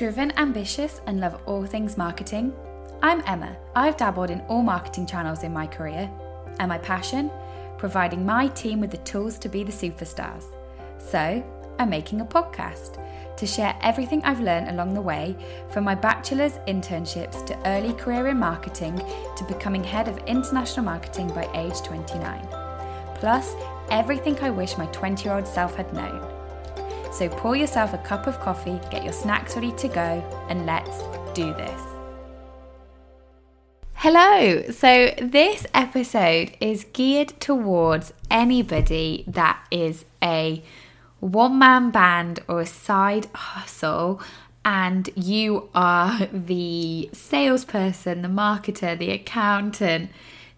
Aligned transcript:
Driven, 0.00 0.32
ambitious, 0.38 1.02
and 1.06 1.20
love 1.20 1.42
all 1.44 1.66
things 1.66 1.98
marketing? 1.98 2.54
I'm 3.02 3.22
Emma. 3.26 3.54
I've 3.76 3.98
dabbled 3.98 4.30
in 4.30 4.40
all 4.48 4.62
marketing 4.62 5.04
channels 5.04 5.42
in 5.42 5.52
my 5.52 5.66
career. 5.66 6.10
And 6.58 6.70
my 6.70 6.78
passion? 6.78 7.30
Providing 7.76 8.24
my 8.24 8.48
team 8.48 8.80
with 8.80 8.90
the 8.90 8.96
tools 8.96 9.38
to 9.40 9.50
be 9.50 9.62
the 9.62 9.70
superstars. 9.70 10.44
So, 10.96 11.44
I'm 11.78 11.90
making 11.90 12.22
a 12.22 12.24
podcast 12.24 12.96
to 13.36 13.46
share 13.46 13.78
everything 13.82 14.24
I've 14.24 14.40
learned 14.40 14.70
along 14.70 14.94
the 14.94 15.02
way 15.02 15.36
from 15.68 15.84
my 15.84 15.96
bachelor's 15.96 16.54
internships 16.66 17.44
to 17.44 17.68
early 17.68 17.92
career 17.92 18.28
in 18.28 18.38
marketing 18.38 18.96
to 19.36 19.44
becoming 19.44 19.84
head 19.84 20.08
of 20.08 20.16
international 20.26 20.86
marketing 20.86 21.28
by 21.28 21.46
age 21.52 21.78
29. 21.82 22.48
Plus, 23.16 23.54
everything 23.90 24.38
I 24.40 24.48
wish 24.48 24.78
my 24.78 24.86
20 24.86 25.24
year 25.24 25.34
old 25.34 25.46
self 25.46 25.74
had 25.74 25.92
known. 25.92 26.39
So 27.12 27.28
pour 27.28 27.56
yourself 27.56 27.92
a 27.92 27.98
cup 27.98 28.26
of 28.26 28.38
coffee, 28.40 28.80
get 28.90 29.04
your 29.04 29.12
snacks 29.12 29.56
ready 29.56 29.72
to 29.72 29.88
go, 29.88 30.46
and 30.48 30.66
let's 30.66 31.02
do 31.34 31.52
this. 31.54 31.82
Hello! 33.94 34.62
So, 34.70 35.14
this 35.20 35.66
episode 35.74 36.56
is 36.58 36.84
geared 36.84 37.38
towards 37.38 38.14
anybody 38.30 39.24
that 39.26 39.62
is 39.70 40.06
a 40.22 40.62
one 41.18 41.58
man 41.58 41.90
band 41.90 42.40
or 42.48 42.62
a 42.62 42.66
side 42.66 43.26
hustle 43.34 44.22
and 44.64 45.08
you 45.14 45.68
are 45.74 46.26
the 46.32 47.10
salesperson, 47.12 48.22
the 48.22 48.28
marketer, 48.28 48.98
the 48.98 49.10
accountant, 49.10 50.10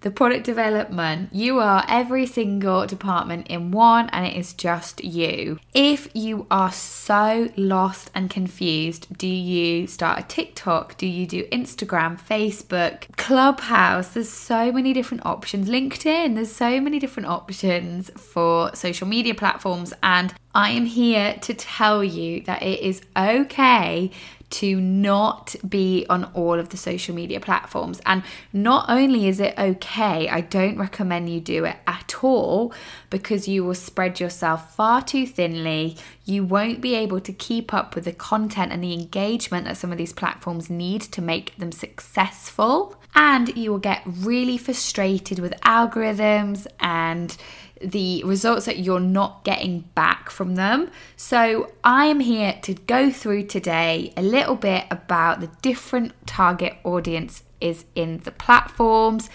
the 0.03 0.11
product 0.11 0.45
development. 0.45 1.31
You 1.33 1.59
are 1.59 1.85
every 1.89 2.27
single 2.27 2.87
department 2.87 3.47
in 3.49 3.71
one, 3.71 4.09
and 4.11 4.27
it 4.27 4.37
is 4.37 4.53
just 4.53 5.03
you. 5.03 5.59
If 5.75 6.09
you 6.15 6.47
are 6.51 6.73
so 6.73 7.49
lost 7.57 8.11
and 8.15 8.29
confused, 8.29 9.07
do 9.17 9.27
you 9.27 9.87
start 9.87 10.19
a 10.19 10.23
TikTok? 10.23 10.99
Do 10.99 11.07
you 11.07 11.27
do 11.27 11.45
Instagram, 11.45 12.21
Facebook, 12.21 13.17
Clubhouse? 13.17 14.09
There's 14.09 14.29
so 14.29 14.71
many 14.73 14.93
different 14.93 15.25
options. 15.25 15.69
LinkedIn, 15.69 16.35
there's 16.35 16.53
so 16.53 16.81
many 16.81 16.99
different 16.99 17.29
options 17.29 18.11
for 18.11 18.75
social 18.75 19.07
media 19.07 19.35
platforms, 19.35 19.93
and 20.03 20.35
I 20.55 20.71
am 20.71 20.85
here 20.85 21.37
to 21.43 21.55
tell 21.55 22.05
you 22.05 22.43
that 22.43 22.63
it 22.63 22.81
is 22.81 23.01
okay 23.17 24.11
to 24.53 24.81
not 24.81 25.57
be 25.67 26.07
on 26.11 26.25
all 26.35 26.59
of 26.59 26.69
the 26.69 26.77
social 26.77 27.15
media 27.15 27.41
platforms. 27.41 28.01
And 28.05 28.23
not 28.53 28.87
only 28.89 29.27
is 29.27 29.41
it 29.41 29.59
okay, 29.59 30.29
I 30.29 30.43
don't 30.43 30.77
recommend 30.77 31.31
you 31.31 31.41
do 31.41 31.65
it 31.65 31.77
at 31.87 32.23
all 32.23 32.73
because 33.11 33.49
you 33.49 33.65
will 33.65 33.75
spread 33.75 34.21
yourself 34.21 34.75
far 34.75 35.03
too 35.03 35.27
thinly. 35.27 35.97
You 36.25 36.45
won't 36.45 36.81
be 36.81 36.95
able 36.95 37.21
to 37.21 37.33
keep 37.33 37.75
up 37.75 37.95
with 37.95 38.05
the 38.05 38.13
content 38.13 38.73
and 38.73 38.83
the 38.83 38.93
engagement 38.93 39.65
that 39.65 39.77
some 39.77 39.91
of 39.93 39.99
these 39.99 40.13
platforms 40.13 40.71
need 40.71 41.03
to 41.03 41.21
make 41.21 41.57
them 41.57 41.73
successful. 41.73 42.97
And 43.15 43.55
you 43.57 43.73
will 43.73 43.79
get 43.79 44.03
really 44.07 44.57
frustrated 44.57 45.39
with 45.39 45.53
algorithms 45.61 46.67
and 46.81 47.37
the 47.81 48.23
results 48.25 48.67
that 48.67 48.79
you're 48.79 49.01
not 49.01 49.45
getting 49.45 49.81
back 49.95 50.31
from 50.31 50.55
them. 50.55 50.91
So, 51.17 51.73
I 51.83 52.07
am 52.07 52.21
here 52.21 52.59
to 52.63 52.75
go 52.75 53.11
through 53.11 53.47
today 53.47 54.13
a 54.17 54.23
little 54.23 54.55
bit 54.55 54.85
about 54.91 55.41
the 55.41 55.51
different 55.63 56.13
target 56.27 56.77
audience 56.85 57.43
is 57.61 57.85
in 57.95 58.19
the 58.19 58.31
platforms, 58.31 59.29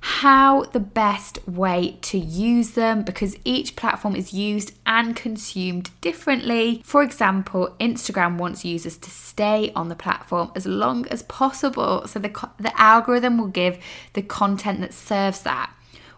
how 0.00 0.64
the 0.64 0.80
best 0.80 1.46
way 1.46 1.98
to 2.02 2.18
use 2.18 2.70
them 2.70 3.02
because 3.02 3.36
each 3.44 3.76
platform 3.76 4.16
is 4.16 4.32
used 4.32 4.74
and 4.86 5.14
consumed 5.14 5.90
differently. 6.00 6.82
For 6.84 7.02
example, 7.02 7.74
Instagram 7.78 8.38
wants 8.38 8.64
users 8.64 8.96
to 8.98 9.10
stay 9.10 9.72
on 9.76 9.88
the 9.88 9.94
platform 9.94 10.52
as 10.54 10.66
long 10.66 11.06
as 11.08 11.22
possible, 11.24 12.06
so 12.06 12.18
the, 12.18 12.30
the 12.58 12.80
algorithm 12.80 13.38
will 13.38 13.48
give 13.48 13.78
the 14.14 14.22
content 14.22 14.80
that 14.80 14.94
serves 14.94 15.42
that. 15.42 15.72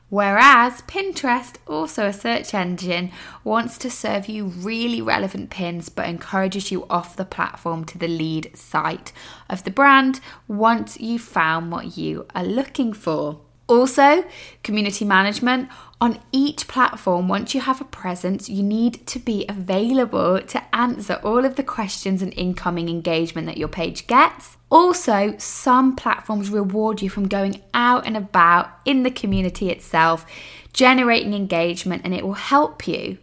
Whereas 0.08 0.82
Pinterest, 0.82 1.54
also 1.66 2.06
a 2.06 2.12
search 2.12 2.52
engine, 2.52 3.10
wants 3.44 3.78
to 3.78 3.90
serve 3.90 4.28
you 4.28 4.44
really 4.44 5.00
relevant 5.00 5.48
pins 5.48 5.88
but 5.88 6.06
encourages 6.06 6.70
you 6.70 6.84
off 6.90 7.16
the 7.16 7.24
platform 7.24 7.86
to 7.86 7.96
the 7.96 8.08
lead 8.08 8.54
site 8.54 9.10
of 9.48 9.64
the 9.64 9.70
brand 9.70 10.20
once 10.46 11.00
you've 11.00 11.22
found 11.22 11.72
what 11.72 11.96
you 11.96 12.26
are 12.34 12.44
looking 12.44 12.92
for. 12.92 13.40
Also, 13.72 14.22
community 14.62 15.06
management. 15.06 15.70
On 15.98 16.20
each 16.30 16.68
platform, 16.68 17.26
once 17.26 17.54
you 17.54 17.62
have 17.62 17.80
a 17.80 17.84
presence, 17.84 18.50
you 18.50 18.62
need 18.62 19.06
to 19.06 19.18
be 19.18 19.46
available 19.48 20.42
to 20.42 20.76
answer 20.76 21.18
all 21.24 21.46
of 21.46 21.56
the 21.56 21.62
questions 21.62 22.20
and 22.20 22.34
incoming 22.34 22.90
engagement 22.90 23.46
that 23.46 23.56
your 23.56 23.68
page 23.68 24.06
gets. 24.06 24.58
Also, 24.68 25.34
some 25.38 25.96
platforms 25.96 26.50
reward 26.50 27.00
you 27.00 27.08
from 27.08 27.28
going 27.28 27.62
out 27.72 28.06
and 28.06 28.14
about 28.14 28.68
in 28.84 29.04
the 29.04 29.10
community 29.10 29.70
itself, 29.70 30.26
generating 30.74 31.32
engagement, 31.32 32.02
and 32.04 32.12
it 32.12 32.26
will 32.26 32.34
help 32.34 32.86
you. 32.86 33.16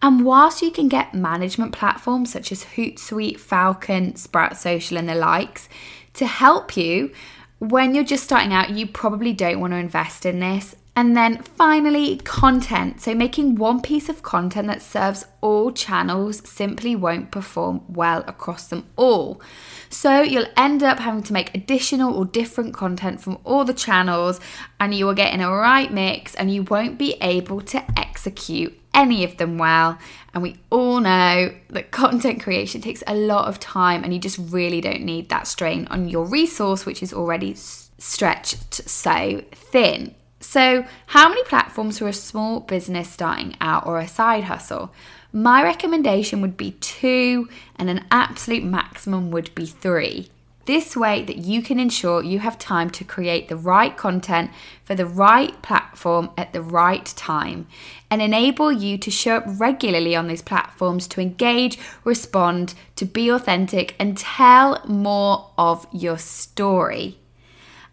And 0.00 0.24
whilst 0.24 0.62
you 0.62 0.70
can 0.70 0.88
get 0.88 1.12
management 1.12 1.72
platforms 1.72 2.32
such 2.32 2.52
as 2.52 2.64
Hootsuite, 2.64 3.38
Falcon, 3.38 4.16
Sprout 4.16 4.56
Social, 4.56 4.96
and 4.96 5.10
the 5.10 5.14
likes 5.14 5.68
to 6.14 6.26
help 6.26 6.74
you, 6.74 7.12
when 7.60 7.94
you're 7.94 8.04
just 8.04 8.24
starting 8.24 8.54
out, 8.54 8.70
you 8.70 8.86
probably 8.86 9.32
don't 9.34 9.60
want 9.60 9.74
to 9.74 9.76
invest 9.76 10.26
in 10.26 10.40
this. 10.40 10.74
And 10.96 11.16
then 11.16 11.42
finally, 11.42 12.16
content. 12.16 13.00
So, 13.00 13.14
making 13.14 13.54
one 13.54 13.80
piece 13.80 14.08
of 14.08 14.22
content 14.22 14.66
that 14.66 14.82
serves 14.82 15.24
all 15.40 15.70
channels 15.70 16.46
simply 16.48 16.96
won't 16.96 17.30
perform 17.30 17.82
well 17.88 18.24
across 18.26 18.66
them 18.66 18.88
all. 18.96 19.40
So, 19.88 20.22
you'll 20.22 20.48
end 20.56 20.82
up 20.82 20.98
having 20.98 21.22
to 21.24 21.32
make 21.32 21.54
additional 21.54 22.14
or 22.14 22.24
different 22.24 22.74
content 22.74 23.20
from 23.20 23.38
all 23.44 23.64
the 23.64 23.74
channels, 23.74 24.40
and 24.80 24.94
you 24.94 25.06
will 25.06 25.14
get 25.14 25.32
in 25.32 25.40
a 25.40 25.50
right 25.50 25.92
mix, 25.92 26.34
and 26.34 26.52
you 26.52 26.64
won't 26.64 26.98
be 26.98 27.14
able 27.20 27.60
to 27.60 27.84
execute 27.98 28.79
any 28.94 29.24
of 29.24 29.36
them 29.36 29.58
well. 29.58 29.98
And 30.32 30.42
we 30.42 30.56
all 30.70 31.00
know 31.00 31.54
that 31.68 31.90
content 31.90 32.42
creation 32.42 32.80
takes 32.80 33.02
a 33.06 33.14
lot 33.14 33.48
of 33.48 33.60
time, 33.60 34.04
and 34.04 34.12
you 34.12 34.20
just 34.20 34.38
really 34.38 34.80
don't 34.80 35.02
need 35.02 35.28
that 35.28 35.46
strain 35.46 35.86
on 35.90 36.08
your 36.08 36.24
resource, 36.24 36.86
which 36.86 37.02
is 37.02 37.12
already 37.12 37.54
stretched 37.54 38.88
so 38.88 39.42
thin. 39.52 40.14
So, 40.40 40.86
how 41.08 41.28
many 41.28 41.44
platforms 41.44 41.98
for 41.98 42.08
a 42.08 42.12
small 42.12 42.60
business 42.60 43.10
starting 43.10 43.56
out 43.60 43.86
or 43.86 43.98
a 43.98 44.08
side 44.08 44.44
hustle? 44.44 44.92
My 45.32 45.62
recommendation 45.62 46.40
would 46.40 46.56
be 46.56 46.72
two, 46.80 47.48
and 47.76 47.90
an 47.90 48.06
absolute 48.10 48.64
maximum 48.64 49.30
would 49.30 49.54
be 49.54 49.66
three. 49.66 50.30
This 50.66 50.94
way 50.96 51.22
that 51.24 51.38
you 51.38 51.62
can 51.62 51.80
ensure 51.80 52.22
you 52.22 52.38
have 52.40 52.58
time 52.58 52.90
to 52.90 53.04
create 53.04 53.48
the 53.48 53.56
right 53.56 53.96
content 53.96 54.50
for 54.84 54.94
the 54.94 55.06
right 55.06 55.60
platform 55.62 56.30
at 56.36 56.52
the 56.52 56.62
right 56.62 57.04
time 57.06 57.66
and 58.10 58.20
enable 58.20 58.70
you 58.70 58.98
to 58.98 59.10
show 59.10 59.38
up 59.38 59.44
regularly 59.46 60.14
on 60.14 60.28
these 60.28 60.42
platforms 60.42 61.08
to 61.08 61.20
engage, 61.20 61.78
respond, 62.04 62.74
to 62.96 63.04
be 63.04 63.30
authentic, 63.30 63.96
and 63.98 64.18
tell 64.18 64.84
more 64.86 65.50
of 65.56 65.86
your 65.92 66.18
story. 66.18 67.18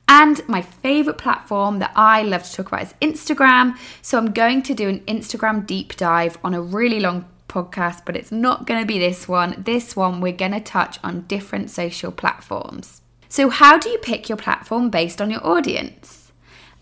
And 0.09 0.47
my 0.47 0.61
favorite 0.61 1.17
platform 1.17 1.79
that 1.79 1.91
I 1.95 2.21
love 2.21 2.43
to 2.43 2.53
talk 2.53 2.67
about 2.67 2.83
is 2.83 2.93
Instagram. 3.01 3.77
So 4.01 4.17
I'm 4.17 4.31
going 4.31 4.61
to 4.63 4.73
do 4.73 4.87
an 4.87 4.99
Instagram 5.01 5.65
deep 5.65 5.95
dive 5.95 6.37
on 6.43 6.53
a 6.53 6.61
really 6.61 6.99
long 6.99 7.25
podcast, 7.47 8.01
but 8.05 8.15
it's 8.15 8.31
not 8.31 8.65
going 8.65 8.79
to 8.79 8.85
be 8.85 8.99
this 8.99 9.27
one. 9.27 9.63
This 9.65 9.95
one, 9.95 10.21
we're 10.21 10.31
going 10.31 10.51
to 10.51 10.59
touch 10.59 10.99
on 11.03 11.21
different 11.21 11.69
social 11.69 12.11
platforms. 12.11 13.01
So, 13.29 13.49
how 13.49 13.77
do 13.77 13.89
you 13.89 13.97
pick 13.97 14.29
your 14.29 14.37
platform 14.37 14.89
based 14.89 15.21
on 15.21 15.31
your 15.31 15.45
audience? 15.45 16.31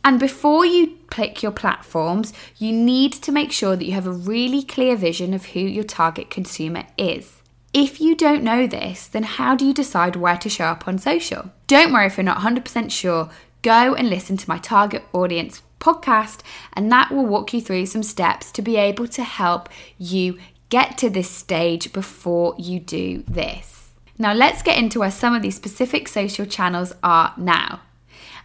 And 0.04 0.20
before 0.20 0.66
you 0.66 1.00
pick 1.10 1.42
your 1.42 1.52
platforms, 1.52 2.32
you 2.58 2.72
need 2.72 3.14
to 3.14 3.32
make 3.32 3.52
sure 3.52 3.76
that 3.76 3.86
you 3.86 3.94
have 3.94 4.06
a 4.06 4.12
really 4.12 4.62
clear 4.62 4.96
vision 4.96 5.34
of 5.34 5.48
who 5.48 5.60
your 5.62 5.84
target 5.84 6.30
consumer 6.30 6.84
is. 6.96 7.42
If 7.74 8.00
you 8.00 8.16
don't 8.16 8.44
know 8.44 8.68
this, 8.68 9.08
then 9.08 9.24
how 9.24 9.56
do 9.56 9.66
you 9.66 9.74
decide 9.74 10.16
where 10.16 10.38
to 10.38 10.50
show 10.50 10.66
up 10.66 10.88
on 10.88 11.00
social? 11.00 11.52
Don't 11.66 11.92
worry 11.92 12.06
if 12.06 12.18
you're 12.18 12.24
not 12.24 12.38
100% 12.38 12.92
sure, 12.92 13.30
go 13.64 13.96
and 13.96 14.08
listen 14.08 14.38
to 14.38 14.48
my 14.48 14.60
target 14.60 15.04
audience 15.12 15.64
podcast, 15.80 16.42
and 16.74 16.92
that 16.92 17.12
will 17.12 17.26
walk 17.26 17.54
you 17.54 17.60
through 17.60 17.88
some 17.88 18.04
steps 18.04 18.52
to 18.52 18.62
be 18.62 18.78
able 18.78 19.08
to 19.08 19.24
help 19.24 19.70
you 19.98 20.38
get 20.76 20.98
to 20.98 21.10
this 21.10 21.30
stage 21.30 21.94
before 21.94 22.54
you 22.58 22.82
do 22.82 23.24
this. 23.30 23.92
Now, 24.18 24.34
let's 24.34 24.62
get 24.62 24.78
into 24.78 25.00
where 25.00 25.10
some 25.10 25.34
of 25.34 25.42
these 25.42 25.56
specific 25.56 26.10
social 26.10 26.46
channels 26.46 26.92
are 27.02 27.34
now. 27.38 27.80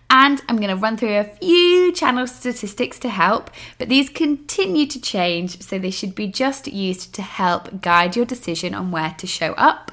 And 0.08 0.40
I'm 0.48 0.58
going 0.58 0.68
to 0.68 0.76
run 0.76 0.96
through 0.96 1.16
a 1.16 1.24
few 1.24 1.90
channel 1.90 2.28
statistics 2.28 3.00
to 3.00 3.08
help, 3.08 3.50
but 3.78 3.88
these 3.88 4.08
continue 4.08 4.86
to 4.86 5.00
change, 5.00 5.60
so 5.60 5.76
they 5.76 5.90
should 5.90 6.14
be 6.14 6.28
just 6.28 6.68
used 6.68 7.12
to 7.14 7.22
help 7.22 7.80
guide 7.80 8.14
your 8.14 8.26
decision 8.26 8.74
on 8.74 8.92
where 8.92 9.12
to 9.18 9.26
show 9.26 9.52
up. 9.54 9.90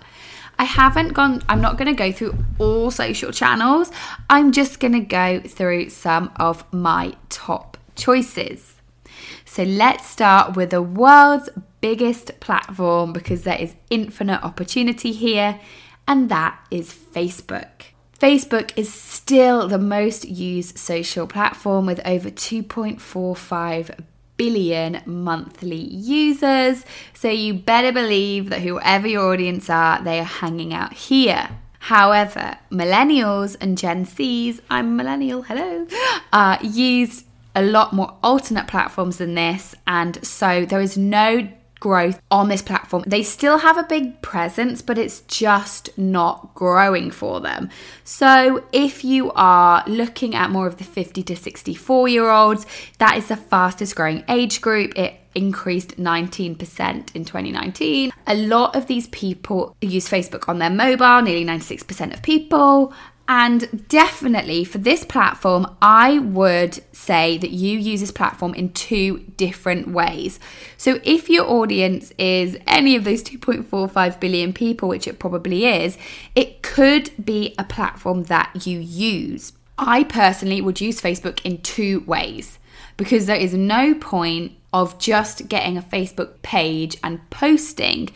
I 0.59 0.65
haven't 0.65 1.13
gone, 1.13 1.41
I'm 1.49 1.61
not 1.61 1.79
going 1.79 1.87
to 1.87 2.03
go 2.05 2.11
through 2.11 2.37
all 2.59 2.91
social 2.91 3.31
channels, 3.31 3.91
I'm 4.29 4.51
just 4.51 4.79
going 4.79 4.93
to 4.93 4.99
go 4.99 5.39
through 5.39 5.89
some 5.89 6.31
of 6.35 6.71
my 6.71 7.15
top 7.29 7.77
choices. 7.95 8.76
So 9.57 9.63
let's 9.63 10.05
start 10.05 10.55
with 10.55 10.69
the 10.69 10.83
world's 10.83 11.49
biggest 11.81 12.39
platform 12.39 13.11
because 13.11 13.41
there 13.41 13.59
is 13.59 13.73
infinite 13.89 14.43
opportunity 14.43 15.11
here, 15.11 15.59
and 16.07 16.29
that 16.29 16.59
is 16.69 16.93
Facebook. 16.93 17.85
Facebook 18.19 18.71
is 18.75 18.93
still 18.93 19.67
the 19.67 19.79
most 19.79 20.25
used 20.25 20.77
social 20.77 21.25
platform 21.25 21.87
with 21.87 21.99
over 22.05 22.29
2.45 22.29 23.99
billion 24.37 25.01
monthly 25.07 25.81
users. 25.91 26.85
So 27.15 27.31
you 27.31 27.55
better 27.55 27.91
believe 27.91 28.51
that 28.51 28.61
whoever 28.61 29.07
your 29.07 29.33
audience 29.33 29.71
are, 29.71 30.03
they 30.03 30.19
are 30.19 30.23
hanging 30.23 30.71
out 30.71 30.93
here. 30.93 31.49
However, 31.79 32.57
millennials 32.69 33.57
and 33.59 33.75
Gen 33.75 34.05
Zs, 34.05 34.59
I'm 34.69 34.97
millennial, 34.97 35.41
hello, 35.41 35.87
uh, 36.31 36.59
use 36.61 37.23
a 37.57 37.61
lot 37.63 37.91
more 37.91 38.15
alternate 38.23 38.67
platforms 38.67 39.17
than 39.17 39.33
this. 39.33 39.73
And 39.87 40.23
so 40.25 40.63
there 40.63 40.79
is 40.79 40.95
no 40.95 41.49
growth 41.79 42.21
on 42.31 42.49
this 42.49 42.61
platform. 42.61 43.03
They 43.05 43.23
still 43.23 43.57
have 43.57 43.77
a 43.77 43.83
big 43.83 44.21
presence, 44.21 44.81
but 44.81 44.97
it's 44.97 45.21
just 45.21 45.95
not 45.97 46.53
growing 46.53 47.11
for 47.11 47.39
them. 47.39 47.69
So, 48.03 48.63
if 48.71 49.03
you 49.03 49.31
are 49.33 49.83
looking 49.87 50.35
at 50.35 50.49
more 50.49 50.67
of 50.67 50.77
the 50.77 50.83
50 50.83 51.23
to 51.23 51.35
64 51.35 52.07
year 52.07 52.29
olds, 52.29 52.65
that 52.99 53.17
is 53.17 53.27
the 53.27 53.35
fastest 53.35 53.95
growing 53.95 54.23
age 54.29 54.61
group. 54.61 54.97
It 54.97 55.15
increased 55.35 55.97
19% 55.97 57.15
in 57.15 57.25
2019. 57.25 58.11
A 58.25 58.35
lot 58.35 58.75
of 58.75 58.87
these 58.87 59.07
people 59.09 59.75
use 59.81 60.09
Facebook 60.09 60.49
on 60.49 60.57
their 60.57 60.71
mobile, 60.71 61.21
nearly 61.21 61.45
96% 61.45 62.13
of 62.13 62.23
people. 62.23 62.93
And 63.29 63.87
definitely 63.89 64.63
for 64.63 64.77
this 64.77 65.03
platform, 65.03 65.75
I 65.81 66.19
would 66.19 66.81
say 66.93 67.37
that 67.37 67.49
you 67.49 67.77
use 67.77 67.99
this 67.99 68.11
platform 68.11 68.53
in 68.53 68.71
two 68.71 69.19
different 69.35 69.89
ways. 69.89 70.39
So, 70.77 70.99
if 71.03 71.29
your 71.29 71.45
audience 71.45 72.13
is 72.17 72.57
any 72.65 72.95
of 72.95 73.03
those 73.03 73.23
2.45 73.23 74.19
billion 74.21 74.53
people, 74.53 74.87
which 74.87 75.07
it 75.07 75.19
probably 75.19 75.65
is, 75.65 75.97
it 76.35 76.61
could 76.61 77.11
be 77.23 77.53
a 77.57 77.65
platform 77.65 78.23
that 78.23 78.65
you 78.65 78.79
use. 78.79 79.51
I 79.77 80.05
personally 80.05 80.61
would 80.61 80.79
use 80.79 81.01
Facebook 81.01 81.41
in 81.43 81.61
two 81.61 81.99
ways 82.01 82.59
because 82.95 83.25
there 83.25 83.35
is 83.35 83.53
no 83.53 83.93
point 83.93 84.53
of 84.73 84.97
just 84.99 85.49
getting 85.49 85.77
a 85.77 85.81
Facebook 85.81 86.41
page 86.41 86.97
and 87.03 87.29
posting. 87.29 88.09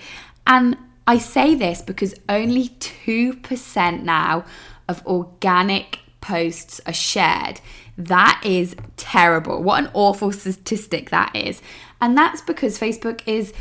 And 0.48 0.78
I 1.06 1.18
say 1.18 1.56
this 1.56 1.82
because 1.82 2.16
only 2.30 2.70
2% 2.70 4.04
now 4.04 4.46
of 4.88 5.06
organic 5.06 6.00
posts 6.22 6.80
are 6.86 6.94
shared. 6.94 7.62
That 7.98 8.42
is 8.46 8.76
terrible. 8.98 9.62
What 9.62 9.84
an 9.84 9.92
awful 9.94 10.32
statistic 10.32 11.10
that 11.10 11.36
is. 11.36 11.62
And 12.00 12.18
that's 12.18 12.42
because 12.42 12.80
Facebook 12.80 13.22
is 13.26 13.54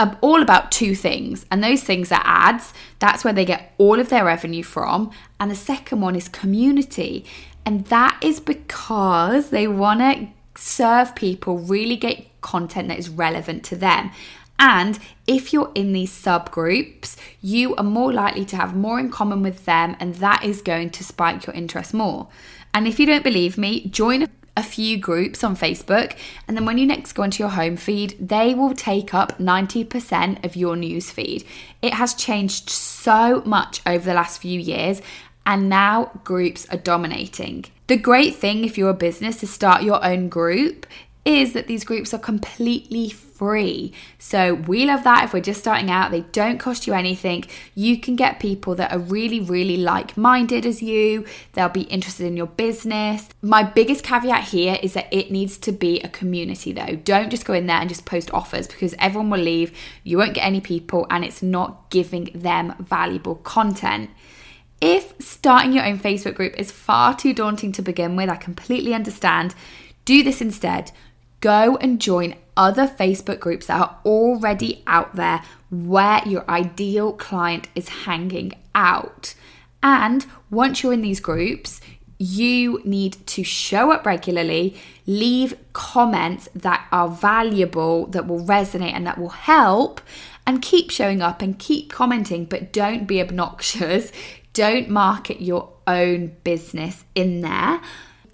um, 0.00 0.16
all 0.20 0.40
about 0.42 0.72
two 0.72 0.94
things, 0.94 1.44
and 1.50 1.62
those 1.62 1.82
things 1.82 2.10
are 2.10 2.22
ads. 2.24 2.72
That's 2.98 3.24
where 3.24 3.32
they 3.32 3.44
get 3.44 3.74
all 3.78 4.00
of 4.00 4.08
their 4.08 4.24
revenue 4.24 4.62
from. 4.62 5.10
And 5.38 5.50
the 5.50 5.54
second 5.54 6.00
one 6.00 6.16
is 6.16 6.28
community. 6.28 7.24
And 7.64 7.84
that 7.86 8.18
is 8.22 8.40
because 8.40 9.50
they 9.50 9.68
want 9.68 10.00
to 10.00 10.28
serve 10.60 11.14
people, 11.14 11.58
really 11.58 11.96
get 11.96 12.26
content 12.40 12.88
that 12.88 12.98
is 12.98 13.08
relevant 13.08 13.64
to 13.64 13.76
them. 13.76 14.10
And 14.62 15.00
if 15.26 15.52
you're 15.52 15.72
in 15.74 15.92
these 15.92 16.12
subgroups, 16.12 17.16
you 17.40 17.74
are 17.74 17.82
more 17.82 18.12
likely 18.12 18.44
to 18.44 18.56
have 18.56 18.76
more 18.76 19.00
in 19.00 19.10
common 19.10 19.42
with 19.42 19.64
them, 19.64 19.96
and 19.98 20.14
that 20.14 20.44
is 20.44 20.62
going 20.62 20.90
to 20.90 21.02
spike 21.02 21.46
your 21.46 21.56
interest 21.56 21.92
more. 21.92 22.28
And 22.72 22.86
if 22.86 23.00
you 23.00 23.04
don't 23.04 23.24
believe 23.24 23.58
me, 23.58 23.88
join 23.88 24.28
a 24.56 24.62
few 24.62 24.98
groups 24.98 25.42
on 25.42 25.56
Facebook, 25.56 26.16
and 26.46 26.56
then 26.56 26.64
when 26.64 26.78
you 26.78 26.86
next 26.86 27.14
go 27.14 27.24
into 27.24 27.42
your 27.42 27.48
home 27.48 27.76
feed, 27.76 28.16
they 28.20 28.54
will 28.54 28.72
take 28.72 29.12
up 29.12 29.36
90% 29.38 30.44
of 30.44 30.54
your 30.54 30.76
news 30.76 31.10
feed. 31.10 31.44
It 31.82 31.94
has 31.94 32.14
changed 32.14 32.70
so 32.70 33.42
much 33.44 33.82
over 33.84 34.04
the 34.04 34.14
last 34.14 34.40
few 34.40 34.60
years, 34.60 35.02
and 35.44 35.68
now 35.68 36.12
groups 36.22 36.68
are 36.70 36.78
dominating. 36.78 37.64
The 37.88 37.96
great 37.96 38.36
thing 38.36 38.64
if 38.64 38.78
you're 38.78 38.90
a 38.90 38.94
business 38.94 39.40
to 39.40 39.48
start 39.48 39.82
your 39.82 40.04
own 40.04 40.28
group 40.28 40.86
is 41.24 41.52
that 41.52 41.68
these 41.68 41.84
groups 41.84 42.12
are 42.12 42.18
completely 42.18 43.08
free. 43.08 43.92
So 44.18 44.54
we 44.54 44.84
love 44.84 45.04
that 45.04 45.24
if 45.24 45.32
we're 45.32 45.40
just 45.40 45.60
starting 45.60 45.90
out, 45.90 46.10
they 46.10 46.22
don't 46.32 46.58
cost 46.58 46.86
you 46.86 46.94
anything. 46.94 47.44
You 47.74 47.98
can 48.00 48.16
get 48.16 48.40
people 48.40 48.74
that 48.74 48.92
are 48.92 48.98
really, 48.98 49.38
really 49.38 49.76
like 49.76 50.16
minded 50.16 50.66
as 50.66 50.82
you, 50.82 51.24
they'll 51.52 51.68
be 51.68 51.82
interested 51.82 52.26
in 52.26 52.36
your 52.36 52.46
business. 52.46 53.28
My 53.40 53.62
biggest 53.62 54.02
caveat 54.04 54.44
here 54.48 54.78
is 54.82 54.94
that 54.94 55.12
it 55.12 55.30
needs 55.30 55.58
to 55.58 55.72
be 55.72 56.00
a 56.00 56.08
community 56.08 56.72
though. 56.72 56.96
Don't 56.96 57.30
just 57.30 57.44
go 57.44 57.52
in 57.52 57.66
there 57.66 57.78
and 57.78 57.88
just 57.88 58.04
post 58.04 58.32
offers 58.32 58.66
because 58.66 58.94
everyone 58.98 59.30
will 59.30 59.38
leave, 59.38 59.76
you 60.02 60.18
won't 60.18 60.34
get 60.34 60.44
any 60.44 60.60
people, 60.60 61.06
and 61.08 61.24
it's 61.24 61.42
not 61.42 61.88
giving 61.90 62.30
them 62.34 62.74
valuable 62.80 63.36
content. 63.36 64.10
If 64.80 65.14
starting 65.20 65.72
your 65.72 65.86
own 65.86 66.00
Facebook 66.00 66.34
group 66.34 66.58
is 66.58 66.72
far 66.72 67.16
too 67.16 67.32
daunting 67.32 67.70
to 67.72 67.82
begin 67.82 68.16
with, 68.16 68.28
I 68.28 68.34
completely 68.34 68.94
understand. 68.94 69.54
Do 70.04 70.24
this 70.24 70.40
instead 70.40 70.90
go 71.42 71.76
and 71.76 72.00
join 72.00 72.34
other 72.56 72.86
Facebook 72.86 73.40
groups 73.40 73.66
that 73.66 73.78
are 73.78 73.98
already 74.06 74.82
out 74.86 75.14
there 75.16 75.42
where 75.70 76.22
your 76.26 76.48
ideal 76.48 77.12
client 77.12 77.68
is 77.74 77.88
hanging 77.88 78.52
out. 78.74 79.34
And 79.82 80.24
once 80.50 80.82
you're 80.82 80.92
in 80.92 81.02
these 81.02 81.20
groups, 81.20 81.80
you 82.18 82.80
need 82.84 83.26
to 83.26 83.42
show 83.42 83.90
up 83.90 84.06
regularly, 84.06 84.76
leave 85.06 85.54
comments 85.72 86.48
that 86.54 86.86
are 86.92 87.08
valuable, 87.08 88.06
that 88.06 88.28
will 88.28 88.44
resonate, 88.44 88.92
and 88.92 89.06
that 89.06 89.18
will 89.18 89.30
help, 89.30 90.00
and 90.46 90.62
keep 90.62 90.90
showing 90.90 91.20
up 91.20 91.42
and 91.42 91.58
keep 91.58 91.90
commenting, 91.90 92.44
but 92.44 92.72
don't 92.72 93.06
be 93.06 93.20
obnoxious. 93.20 94.12
Don't 94.54 94.90
market 94.90 95.40
your 95.40 95.72
own 95.86 96.36
business 96.44 97.04
in 97.14 97.40
there 97.40 97.80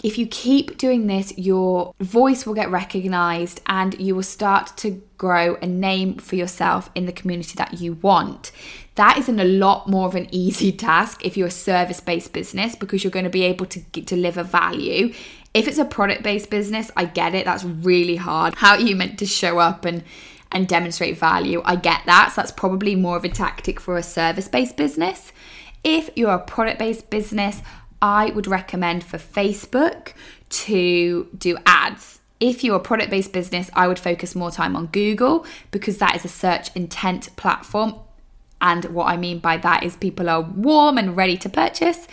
if 0.04 0.16
you 0.16 0.26
keep 0.26 0.78
doing 0.78 1.06
this, 1.06 1.36
your 1.36 1.94
voice 2.00 2.46
will 2.46 2.54
get 2.54 2.70
recognized 2.70 3.60
and 3.66 3.98
you 4.00 4.14
will 4.14 4.22
start 4.22 4.76
to 4.78 5.02
grow 5.16 5.56
a 5.56 5.66
name 5.66 6.16
for 6.18 6.36
yourself 6.36 6.88
in 6.94 7.06
the 7.06 7.12
community 7.12 7.54
that 7.56 7.80
you 7.80 7.94
want. 7.94 8.52
That 8.94 9.18
isn't 9.18 9.40
a 9.40 9.44
lot 9.44 9.88
more 9.88 10.06
of 10.06 10.14
an 10.14 10.28
easy 10.30 10.70
task 10.88 11.24
if 11.24 11.36
you're 11.36 11.48
a 11.48 11.52
service 11.52 12.00
based 12.00 12.32
business 12.32 12.76
because 12.76 13.02
you're 13.02 13.10
going 13.10 13.24
to 13.24 13.30
be 13.30 13.42
able 13.44 13.66
to 13.66 13.80
deliver 13.80 14.42
value. 14.42 15.12
If 15.54 15.66
it's 15.66 15.78
a 15.78 15.84
product 15.84 16.22
based 16.22 16.50
business, 16.50 16.90
I 16.96 17.06
get 17.06 17.34
it, 17.34 17.44
that's 17.44 17.64
really 17.64 18.16
hard. 18.16 18.54
How 18.56 18.74
are 18.74 18.80
you 18.80 18.94
meant 18.94 19.18
to 19.18 19.26
show 19.26 19.58
up 19.58 19.84
and 19.84 20.04
and 20.50 20.66
demonstrate 20.66 21.18
value? 21.18 21.60
I 21.64 21.76
get 21.76 22.02
that. 22.06 22.32
So 22.34 22.40
that's 22.40 22.52
probably 22.52 22.94
more 22.94 23.16
of 23.16 23.24
a 23.24 23.28
tactic 23.28 23.80
for 23.80 23.96
a 23.96 24.02
service 24.02 24.48
based 24.48 24.76
business. 24.76 25.32
If 25.84 26.10
you're 26.16 26.34
a 26.34 26.38
product 26.38 26.78
based 26.78 27.10
business, 27.10 27.62
I 28.00 28.30
would 28.30 28.46
recommend 28.46 29.04
for 29.04 29.18
Facebook 29.18 30.12
to 30.50 31.28
do 31.36 31.58
ads. 31.66 32.20
If 32.40 32.62
you're 32.62 32.76
a 32.76 32.80
product 32.80 33.10
based 33.10 33.32
business, 33.32 33.70
I 33.74 33.88
would 33.88 33.98
focus 33.98 34.34
more 34.34 34.50
time 34.50 34.76
on 34.76 34.86
Google 34.86 35.44
because 35.70 35.98
that 35.98 36.14
is 36.14 36.24
a 36.24 36.28
search 36.28 36.74
intent 36.76 37.34
platform. 37.36 37.96
And 38.60 38.84
what 38.86 39.06
I 39.06 39.16
mean 39.16 39.38
by 39.38 39.56
that 39.58 39.82
is 39.82 39.96
people 39.96 40.28
are 40.28 40.42
warm 40.42 40.98
and 40.98 41.16
ready 41.16 41.36
to 41.38 41.48
purchase. 41.48 42.06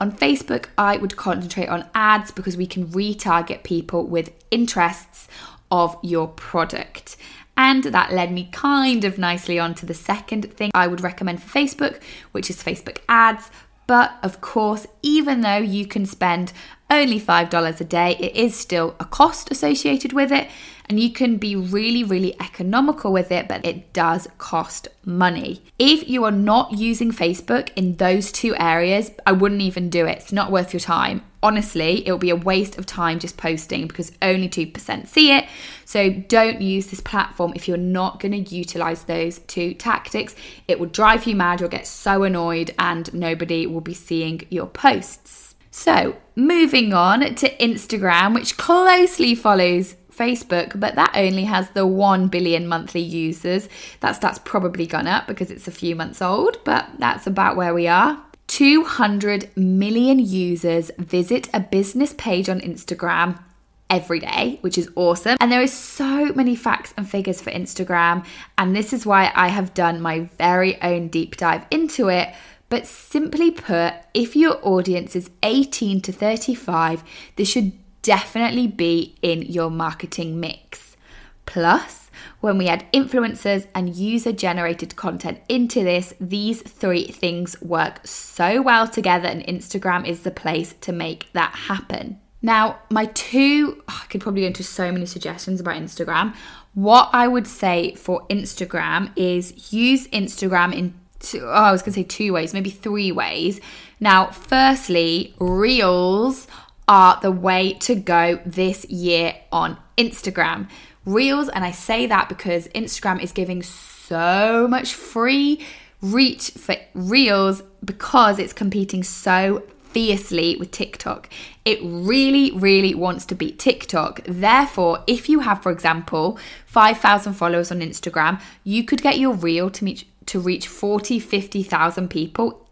On 0.00 0.10
Facebook, 0.10 0.66
I 0.76 0.96
would 0.96 1.16
concentrate 1.16 1.68
on 1.68 1.88
ads 1.94 2.32
because 2.32 2.56
we 2.56 2.66
can 2.66 2.88
retarget 2.88 3.62
people 3.62 4.04
with 4.04 4.32
interests 4.50 5.28
of 5.70 5.96
your 6.02 6.28
product. 6.28 7.16
And 7.56 7.84
that 7.84 8.12
led 8.12 8.32
me 8.32 8.48
kind 8.50 9.04
of 9.04 9.18
nicely 9.18 9.58
on 9.58 9.74
to 9.76 9.86
the 9.86 9.94
second 9.94 10.52
thing 10.54 10.70
I 10.74 10.86
would 10.86 11.02
recommend 11.02 11.42
for 11.42 11.56
Facebook, 11.56 12.00
which 12.32 12.50
is 12.50 12.62
Facebook 12.62 12.98
ads. 13.08 13.50
But 13.86 14.14
of 14.22 14.40
course, 14.40 14.86
even 15.02 15.40
though 15.40 15.58
you 15.58 15.86
can 15.86 16.06
spend 16.06 16.52
only 16.92 17.18
$5 17.18 17.80
a 17.80 17.84
day, 17.84 18.16
it 18.20 18.36
is 18.36 18.54
still 18.54 18.94
a 19.00 19.04
cost 19.06 19.50
associated 19.50 20.12
with 20.12 20.30
it. 20.30 20.48
And 20.86 21.00
you 21.00 21.10
can 21.10 21.38
be 21.38 21.56
really, 21.56 22.04
really 22.04 22.34
economical 22.38 23.12
with 23.12 23.32
it, 23.32 23.48
but 23.48 23.64
it 23.64 23.94
does 23.94 24.28
cost 24.36 24.88
money. 25.04 25.62
If 25.78 26.08
you 26.08 26.24
are 26.24 26.32
not 26.32 26.72
using 26.72 27.12
Facebook 27.12 27.70
in 27.76 27.96
those 27.96 28.30
two 28.30 28.54
areas, 28.56 29.10
I 29.24 29.32
wouldn't 29.32 29.62
even 29.62 29.88
do 29.88 30.04
it. 30.06 30.18
It's 30.18 30.32
not 30.32 30.52
worth 30.52 30.74
your 30.74 30.80
time. 30.80 31.22
Honestly, 31.42 32.06
it 32.06 32.10
will 32.10 32.18
be 32.18 32.30
a 32.30 32.36
waste 32.36 32.76
of 32.78 32.84
time 32.84 33.20
just 33.20 33.36
posting 33.36 33.86
because 33.86 34.12
only 34.20 34.48
2% 34.48 35.06
see 35.08 35.32
it. 35.32 35.46
So 35.86 36.10
don't 36.10 36.60
use 36.60 36.88
this 36.88 37.00
platform 37.00 37.52
if 37.56 37.68
you're 37.68 37.76
not 37.78 38.20
going 38.20 38.44
to 38.44 38.54
utilize 38.54 39.04
those 39.04 39.38
two 39.38 39.72
tactics. 39.74 40.34
It 40.68 40.78
will 40.78 40.86
drive 40.86 41.24
you 41.24 41.36
mad, 41.36 41.60
you'll 41.60 41.70
get 41.70 41.86
so 41.86 42.24
annoyed, 42.24 42.74
and 42.78 43.12
nobody 43.14 43.66
will 43.66 43.80
be 43.80 43.94
seeing 43.94 44.42
your 44.50 44.66
posts. 44.66 45.41
So, 45.74 46.16
moving 46.36 46.92
on 46.92 47.20
to 47.20 47.56
Instagram, 47.56 48.34
which 48.34 48.58
closely 48.58 49.34
follows 49.34 49.96
Facebook, 50.12 50.78
but 50.78 50.96
that 50.96 51.12
only 51.14 51.44
has 51.44 51.70
the 51.70 51.86
1 51.86 52.28
billion 52.28 52.68
monthly 52.68 53.00
users. 53.00 53.70
That 54.00 54.14
stat's 54.14 54.38
probably 54.44 54.86
gone 54.86 55.06
up 55.06 55.26
because 55.26 55.50
it's 55.50 55.66
a 55.66 55.72
few 55.72 55.96
months 55.96 56.20
old, 56.20 56.62
but 56.64 56.88
that's 56.98 57.26
about 57.26 57.56
where 57.56 57.72
we 57.72 57.88
are. 57.88 58.22
200 58.48 59.48
million 59.56 60.18
users 60.18 60.90
visit 60.98 61.48
a 61.54 61.60
business 61.60 62.12
page 62.18 62.50
on 62.50 62.60
Instagram 62.60 63.42
every 63.88 64.20
day, 64.20 64.58
which 64.60 64.76
is 64.76 64.90
awesome. 64.94 65.38
And 65.40 65.50
there 65.50 65.62
is 65.62 65.72
so 65.72 66.26
many 66.34 66.54
facts 66.54 66.92
and 66.98 67.08
figures 67.08 67.40
for 67.40 67.50
Instagram, 67.50 68.26
and 68.58 68.76
this 68.76 68.92
is 68.92 69.06
why 69.06 69.32
I 69.34 69.48
have 69.48 69.72
done 69.72 70.02
my 70.02 70.28
very 70.36 70.80
own 70.82 71.08
deep 71.08 71.38
dive 71.38 71.64
into 71.70 72.08
it 72.08 72.34
But 72.72 72.86
simply 72.86 73.50
put, 73.50 73.92
if 74.14 74.34
your 74.34 74.58
audience 74.66 75.14
is 75.14 75.28
18 75.42 76.00
to 76.00 76.10
35, 76.10 77.04
this 77.36 77.50
should 77.50 77.72
definitely 78.00 78.66
be 78.66 79.14
in 79.20 79.42
your 79.42 79.68
marketing 79.68 80.40
mix. 80.40 80.96
Plus, 81.44 82.10
when 82.40 82.56
we 82.56 82.68
add 82.68 82.90
influencers 82.94 83.66
and 83.74 83.94
user 83.94 84.32
generated 84.32 84.96
content 84.96 85.40
into 85.50 85.84
this, 85.84 86.14
these 86.18 86.62
three 86.62 87.08
things 87.08 87.60
work 87.60 88.06
so 88.06 88.62
well 88.62 88.88
together, 88.88 89.28
and 89.28 89.44
Instagram 89.44 90.08
is 90.08 90.22
the 90.22 90.30
place 90.30 90.74
to 90.80 90.92
make 90.92 91.30
that 91.34 91.54
happen. 91.54 92.18
Now, 92.40 92.78
my 92.90 93.04
two, 93.04 93.82
oh, 93.86 94.00
I 94.02 94.06
could 94.06 94.22
probably 94.22 94.40
go 94.40 94.46
into 94.46 94.64
so 94.64 94.90
many 94.90 95.04
suggestions 95.04 95.60
about 95.60 95.76
Instagram. 95.76 96.34
What 96.72 97.10
I 97.12 97.28
would 97.28 97.46
say 97.46 97.94
for 97.96 98.26
Instagram 98.28 99.12
is 99.14 99.74
use 99.74 100.08
Instagram 100.08 100.74
in 100.74 100.94
two, 101.22 101.42
oh, 101.44 101.50
I 101.50 101.72
was 101.72 101.82
going 101.82 101.94
to 101.94 102.00
say 102.00 102.04
two 102.04 102.32
ways, 102.32 102.52
maybe 102.52 102.70
three 102.70 103.12
ways. 103.12 103.60
Now, 104.00 104.26
firstly, 104.26 105.34
Reels 105.38 106.46
are 106.88 107.18
the 107.22 107.30
way 107.30 107.74
to 107.74 107.94
go 107.94 108.40
this 108.44 108.84
year 108.86 109.34
on 109.50 109.78
Instagram. 109.96 110.68
Reels, 111.04 111.48
and 111.48 111.64
I 111.64 111.70
say 111.70 112.06
that 112.06 112.28
because 112.28 112.68
Instagram 112.68 113.22
is 113.22 113.32
giving 113.32 113.62
so 113.62 114.66
much 114.68 114.94
free 114.94 115.64
reach 116.00 116.50
for 116.50 116.76
Reels 116.94 117.62
because 117.84 118.38
it's 118.38 118.52
competing 118.52 119.02
so 119.02 119.62
fiercely 119.92 120.56
with 120.56 120.70
TikTok. 120.70 121.28
It 121.64 121.78
really, 121.82 122.50
really 122.52 122.94
wants 122.94 123.26
to 123.26 123.34
beat 123.34 123.58
TikTok. 123.58 124.20
Therefore, 124.26 125.04
if 125.06 125.28
you 125.28 125.40
have, 125.40 125.62
for 125.62 125.70
example, 125.70 126.38
5,000 126.66 127.34
followers 127.34 127.70
on 127.70 127.80
Instagram, 127.80 128.40
you 128.64 128.84
could 128.84 129.02
get 129.02 129.18
your 129.18 129.34
reel 129.34 129.70
to 129.70 129.84
meet 129.84 130.04
to 130.26 130.40
reach 130.40 130.68
40, 130.68 131.18
50,000 131.18 132.08
people, 132.08 132.68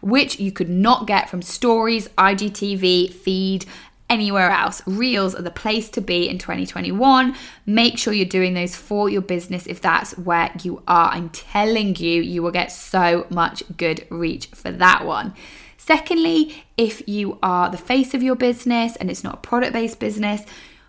which 0.00 0.40
you 0.40 0.52
could 0.52 0.70
not 0.70 1.06
get 1.06 1.28
from 1.28 1.42
stories, 1.42 2.08
IGTV, 2.18 3.12
feed, 3.12 3.66
anywhere 4.10 4.50
else. 4.50 4.82
Reels 4.86 5.34
are 5.34 5.42
the 5.42 5.50
place 5.50 5.88
to 5.90 6.00
be 6.00 6.28
in 6.28 6.36
2021. 6.36 7.34
Make 7.64 7.96
sure 7.96 8.12
you're 8.12 8.26
doing 8.26 8.54
those 8.54 8.74
for 8.74 9.08
your 9.08 9.22
business 9.22 9.66
if 9.66 9.80
that's 9.80 10.18
where 10.18 10.50
you 10.62 10.82
are. 10.88 11.12
I'm 11.12 11.30
telling 11.30 11.94
you, 11.96 12.20
you 12.20 12.42
will 12.42 12.50
get 12.50 12.72
so 12.72 13.26
much 13.30 13.62
good 13.76 14.04
reach 14.10 14.46
for 14.46 14.72
that 14.72 15.06
one. 15.06 15.34
Secondly, 15.78 16.64
if 16.76 17.08
you 17.08 17.38
are 17.42 17.70
the 17.70 17.78
face 17.78 18.12
of 18.12 18.22
your 18.22 18.34
business 18.34 18.96
and 18.96 19.10
it's 19.10 19.24
not 19.24 19.34
a 19.34 19.38
product 19.38 19.72
based 19.72 20.00
business, 20.00 20.44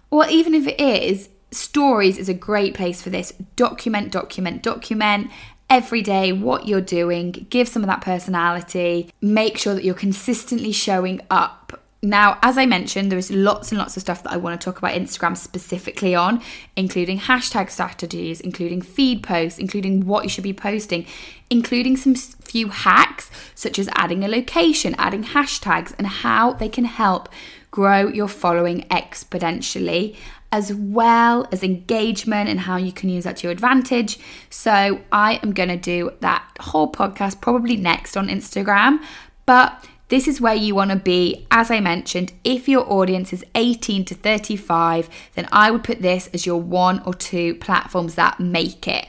or 0.10 0.27
even 0.27 0.53
if 0.53 0.67
it 0.67 0.81
is, 0.81 1.29
stories 1.51 2.17
is 2.17 2.27
a 2.27 2.33
great 2.33 2.74
place 2.74 3.01
for 3.01 3.10
this. 3.10 3.31
Document, 3.55 4.12
document, 4.12 4.63
document 4.63 5.31
every 5.72 6.01
day 6.01 6.34
what 6.34 6.68
you're 6.68 6.82
doing, 6.82 7.32
give 7.50 7.66
some 7.66 7.82
of 7.82 7.88
that 7.88 8.01
personality, 8.01 9.10
make 9.22 9.58
sure 9.58 9.74
that 9.74 9.86
you're 9.86 9.96
consistently 9.96 10.74
showing 10.74 11.22
up. 11.32 11.82
Now, 12.04 12.40
as 12.42 12.58
I 12.58 12.66
mentioned, 12.66 13.10
there's 13.10 13.32
lots 13.32 13.72
and 13.72 13.80
lots 13.80 13.96
of 13.96 14.01
stuff 14.01 14.24
that 14.24 14.34
I 14.34 14.38
want 14.38 14.60
to 14.60 14.66
talk 14.66 14.80
about 14.80 14.92
Instagram 14.92 15.38
specifically 15.38 16.13
on, 16.13 16.42
including 16.75 17.20
hashtag 17.20 17.70
strategies, 17.70 18.42
including 18.42 18.82
feed 18.82 19.24
posts, 19.24 19.60
including 19.60 20.06
what 20.06 20.24
you 20.24 20.30
should 20.30 20.44
be 20.44 20.54
posting, 20.54 21.06
including 21.50 21.96
some 21.96 22.16
few 22.16 22.68
hacks 22.68 23.32
such 23.56 23.80
as 23.80 23.88
adding 23.96 24.25
a 24.25 24.28
location, 24.28 24.94
adding 24.98 25.24
hashtags, 25.24 25.94
and 25.98 26.06
how 26.06 26.51
they 26.51 26.68
can 26.68 26.86
help 26.86 27.30
grow 27.70 28.08
your 28.10 28.28
following 28.28 28.82
exponentially, 28.90 30.18
as 30.51 30.74
well 30.74 31.48
as 31.51 31.63
engagement 31.63 32.50
and 32.50 32.62
how 32.62 32.77
you 32.77 32.91
can 32.91 33.10
use 33.10 33.24
that 33.24 33.38
to 33.38 33.43
your 33.43 33.51
advantage. 33.51 34.20
So, 34.50 35.01
I 35.12 35.39
am 35.43 35.53
going 35.53 35.70
to 35.70 35.77
do 35.77 36.12
that 36.20 36.46
whole 36.60 36.91
podcast 36.91 37.41
probably 37.41 37.77
next 37.77 38.17
on 38.17 38.27
Instagram. 38.27 39.01
But 39.46 39.86
this 40.12 40.27
is 40.27 40.41
where 40.41 40.55
you 40.55 40.75
want 40.75 40.91
to 40.91 40.98
be. 40.98 41.48
As 41.51 41.72
I 41.72 41.79
mentioned, 41.79 42.34
if 42.43 42.67
your 42.67 42.86
audience 42.91 43.31
is 43.31 43.46
18 43.55 44.03
to 44.05 44.13
35, 44.13 45.10
then 45.36 45.48
I 45.53 45.72
would 45.72 45.86
put 45.86 46.01
this 46.01 46.27
as 46.34 46.46
your 46.46 46.60
one 46.60 47.01
or 47.05 47.13
two 47.13 47.55
platforms 47.55 48.15
that 48.15 48.38
make 48.38 48.89
it. 48.89 49.08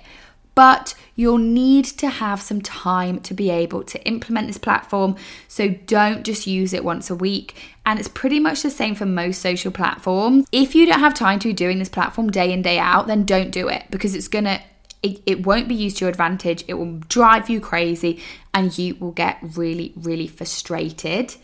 But 0.54 0.94
you'll 1.14 1.38
need 1.38 1.84
to 1.84 2.08
have 2.08 2.40
some 2.40 2.60
time 2.60 3.20
to 3.20 3.34
be 3.34 3.48
able 3.50 3.84
to 3.84 4.02
implement 4.06 4.48
this 4.48 4.58
platform. 4.58 5.16
So 5.48 5.68
don't 5.68 6.24
just 6.24 6.46
use 6.46 6.72
it 6.72 6.84
once 6.84 7.08
a 7.08 7.14
week. 7.14 7.56
And 7.86 7.98
it's 7.98 8.08
pretty 8.08 8.38
much 8.38 8.62
the 8.62 8.70
same 8.70 8.94
for 8.94 9.06
most 9.06 9.40
social 9.40 9.72
platforms. 9.72 10.46
If 10.52 10.74
you 10.74 10.86
don't 10.86 11.00
have 11.00 11.14
time 11.14 11.38
to 11.40 11.48
be 11.48 11.54
doing 11.54 11.78
this 11.78 11.88
platform 11.88 12.30
day 12.30 12.52
in, 12.52 12.62
day 12.62 12.78
out, 12.78 13.06
then 13.06 13.24
don't 13.24 13.50
do 13.50 13.68
it 13.68 13.84
because 13.90 14.14
it's 14.14 14.28
going 14.28 14.44
to 14.44 14.60
it, 15.02 15.20
it 15.26 15.46
won't 15.46 15.68
be 15.68 15.74
used 15.74 15.98
to 15.98 16.04
your 16.04 16.10
advantage. 16.10 16.64
It 16.68 16.74
will 16.74 16.98
drive 17.08 17.50
you 17.50 17.60
crazy 17.60 18.22
and 18.54 18.76
you 18.78 18.94
will 18.94 19.10
get 19.10 19.38
really, 19.42 19.92
really 19.96 20.28
frustrated. 20.28 21.34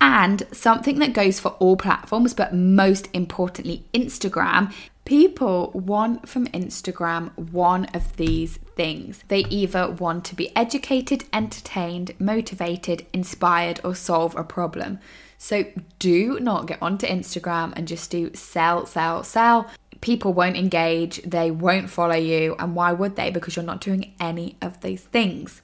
And 0.00 0.42
something 0.52 0.98
that 0.98 1.12
goes 1.12 1.38
for 1.38 1.50
all 1.58 1.76
platforms, 1.76 2.34
but 2.34 2.54
most 2.54 3.08
importantly, 3.12 3.84
Instagram, 3.94 4.72
people 5.04 5.70
want 5.74 6.28
from 6.28 6.46
Instagram 6.48 7.36
one 7.52 7.86
of 7.86 8.16
these 8.16 8.58
things. 8.76 9.24
They 9.28 9.44
either 9.50 9.90
want 9.90 10.24
to 10.26 10.34
be 10.34 10.54
educated, 10.56 11.24
entertained, 11.32 12.14
motivated, 12.18 13.06
inspired, 13.12 13.80
or 13.84 13.94
solve 13.94 14.36
a 14.36 14.44
problem. 14.44 14.98
So 15.38 15.64
do 15.98 16.38
not 16.40 16.66
get 16.66 16.80
onto 16.80 17.06
Instagram 17.06 17.72
and 17.74 17.88
just 17.88 18.10
do 18.10 18.32
sell, 18.34 18.86
sell, 18.86 19.24
sell 19.24 19.68
people 20.02 20.34
won't 20.34 20.56
engage, 20.56 21.22
they 21.22 21.50
won't 21.50 21.88
follow 21.88 22.16
you, 22.16 22.54
and 22.58 22.74
why 22.76 22.92
would 22.92 23.16
they? 23.16 23.30
Because 23.30 23.56
you're 23.56 23.64
not 23.64 23.80
doing 23.80 24.12
any 24.20 24.56
of 24.60 24.82
these 24.82 25.02
things. 25.02 25.62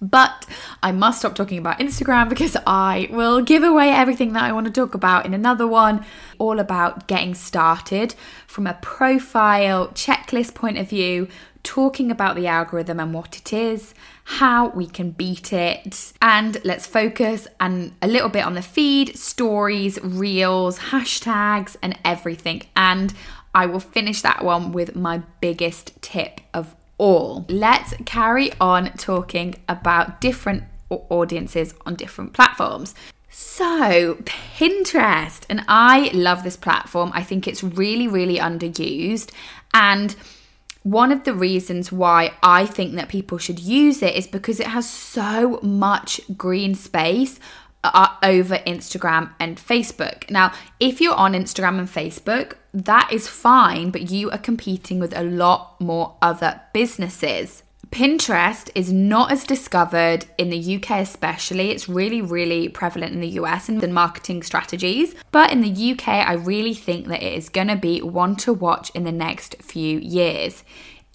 But 0.00 0.46
I 0.82 0.92
must 0.92 1.20
stop 1.20 1.34
talking 1.34 1.58
about 1.58 1.80
Instagram 1.80 2.28
because 2.28 2.56
I 2.66 3.08
will 3.10 3.42
give 3.42 3.64
away 3.64 3.90
everything 3.90 4.32
that 4.34 4.44
I 4.44 4.52
want 4.52 4.66
to 4.66 4.72
talk 4.72 4.94
about 4.94 5.26
in 5.26 5.34
another 5.34 5.66
one, 5.66 6.04
all 6.38 6.60
about 6.60 7.08
getting 7.08 7.34
started 7.34 8.14
from 8.46 8.66
a 8.66 8.74
profile 8.74 9.88
checklist 9.88 10.54
point 10.54 10.78
of 10.78 10.88
view, 10.88 11.26
talking 11.64 12.10
about 12.10 12.36
the 12.36 12.46
algorithm 12.46 13.00
and 13.00 13.12
what 13.12 13.36
it 13.36 13.52
is, 13.52 13.92
how 14.24 14.68
we 14.68 14.86
can 14.86 15.10
beat 15.10 15.52
it, 15.52 16.12
and 16.22 16.58
let's 16.64 16.86
focus 16.86 17.48
and 17.58 17.92
a 18.00 18.06
little 18.06 18.28
bit 18.28 18.44
on 18.44 18.54
the 18.54 18.62
feed, 18.62 19.18
stories, 19.18 19.98
reels, 20.02 20.78
hashtags, 20.78 21.76
and 21.82 21.98
everything. 22.04 22.62
And 22.76 23.12
I 23.54 23.66
will 23.66 23.80
finish 23.80 24.22
that 24.22 24.44
one 24.44 24.72
with 24.72 24.94
my 24.94 25.22
biggest 25.40 26.00
tip 26.00 26.40
of 26.54 26.76
all. 26.98 27.46
Let's 27.48 27.94
carry 28.04 28.52
on 28.60 28.92
talking 28.92 29.54
about 29.68 30.20
different 30.20 30.64
audiences 30.90 31.74
on 31.86 31.94
different 31.94 32.32
platforms. 32.32 32.94
So, 33.30 34.16
Pinterest, 34.24 35.42
and 35.48 35.64
I 35.68 36.10
love 36.12 36.42
this 36.42 36.56
platform. 36.56 37.12
I 37.14 37.22
think 37.22 37.46
it's 37.46 37.62
really, 37.62 38.08
really 38.08 38.38
underused. 38.38 39.30
And 39.72 40.14
one 40.82 41.12
of 41.12 41.24
the 41.24 41.34
reasons 41.34 41.92
why 41.92 42.32
I 42.42 42.66
think 42.66 42.94
that 42.94 43.08
people 43.08 43.38
should 43.38 43.60
use 43.60 44.02
it 44.02 44.14
is 44.14 44.26
because 44.26 44.58
it 44.58 44.68
has 44.68 44.88
so 44.88 45.60
much 45.62 46.20
green 46.36 46.74
space 46.74 47.38
uh, 47.84 48.08
over 48.22 48.56
Instagram 48.58 49.32
and 49.38 49.56
Facebook. 49.56 50.28
Now, 50.30 50.52
if 50.80 51.00
you're 51.00 51.14
on 51.14 51.32
Instagram 51.32 51.78
and 51.78 51.88
Facebook, 51.88 52.54
that 52.74 53.12
is 53.12 53.28
fine, 53.28 53.90
but 53.90 54.10
you 54.10 54.30
are 54.30 54.38
competing 54.38 54.98
with 54.98 55.16
a 55.16 55.22
lot 55.22 55.80
more 55.80 56.16
other 56.20 56.60
businesses. 56.72 57.62
Pinterest 57.90 58.68
is 58.74 58.92
not 58.92 59.32
as 59.32 59.44
discovered 59.44 60.26
in 60.36 60.50
the 60.50 60.76
UK, 60.76 60.90
especially. 61.00 61.70
It's 61.70 61.88
really, 61.88 62.20
really 62.20 62.68
prevalent 62.68 63.14
in 63.14 63.20
the 63.20 63.40
US 63.40 63.68
and 63.68 63.80
the 63.80 63.88
marketing 63.88 64.42
strategies. 64.42 65.14
But 65.32 65.52
in 65.52 65.62
the 65.62 65.92
UK, 65.92 66.08
I 66.08 66.34
really 66.34 66.74
think 66.74 67.06
that 67.08 67.22
it 67.22 67.32
is 67.32 67.48
going 67.48 67.68
to 67.68 67.76
be 67.76 68.02
one 68.02 68.36
to 68.36 68.52
watch 68.52 68.90
in 68.90 69.04
the 69.04 69.12
next 69.12 69.56
few 69.62 69.98
years, 70.00 70.64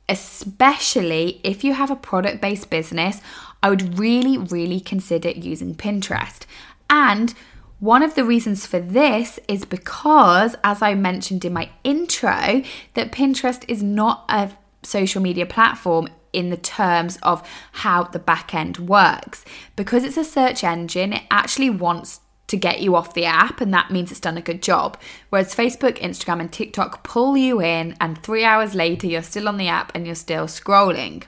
especially 0.09 1.41
if 1.43 1.63
you 1.63 1.73
have 1.73 1.91
a 1.91 1.95
product 1.95 2.41
based 2.41 2.71
business. 2.71 3.21
I 3.63 3.69
would 3.69 3.97
really, 3.97 4.37
really 4.37 4.81
consider 4.81 5.29
using 5.29 5.73
Pinterest. 5.73 6.41
And 6.89 7.33
one 7.79 8.03
of 8.03 8.15
the 8.15 8.25
reasons 8.25 8.65
for 8.65 8.79
this 8.79 9.39
is 9.47 9.65
because, 9.65 10.55
as 10.63 10.81
I 10.81 10.93
mentioned 10.93 11.43
in 11.43 11.53
my 11.53 11.69
intro, 11.83 12.61
that 12.93 13.11
Pinterest 13.11 13.63
is 13.67 13.81
not 13.81 14.25
a 14.29 14.51
social 14.83 15.21
media 15.21 15.45
platform 15.45 16.09
in 16.33 16.49
the 16.49 16.57
terms 16.57 17.17
of 17.23 17.47
how 17.71 18.03
the 18.03 18.19
back 18.19 18.53
end 18.53 18.77
works. 18.79 19.45
Because 19.75 20.03
it's 20.03 20.17
a 20.17 20.23
search 20.23 20.63
engine, 20.63 21.13
it 21.13 21.23
actually 21.31 21.69
wants 21.69 22.19
to 22.47 22.57
get 22.57 22.81
you 22.81 22.95
off 22.95 23.13
the 23.13 23.25
app, 23.25 23.61
and 23.61 23.73
that 23.73 23.91
means 23.91 24.11
it's 24.11 24.19
done 24.19 24.37
a 24.37 24.41
good 24.41 24.61
job. 24.61 24.97
Whereas 25.29 25.55
Facebook, 25.55 25.97
Instagram, 25.99 26.41
and 26.41 26.51
TikTok 26.51 27.03
pull 27.03 27.37
you 27.37 27.61
in, 27.61 27.95
and 28.01 28.21
three 28.21 28.43
hours 28.43 28.75
later, 28.75 29.07
you're 29.07 29.23
still 29.23 29.47
on 29.47 29.57
the 29.57 29.69
app 29.69 29.91
and 29.95 30.05
you're 30.05 30.15
still 30.15 30.45
scrolling. 30.47 31.23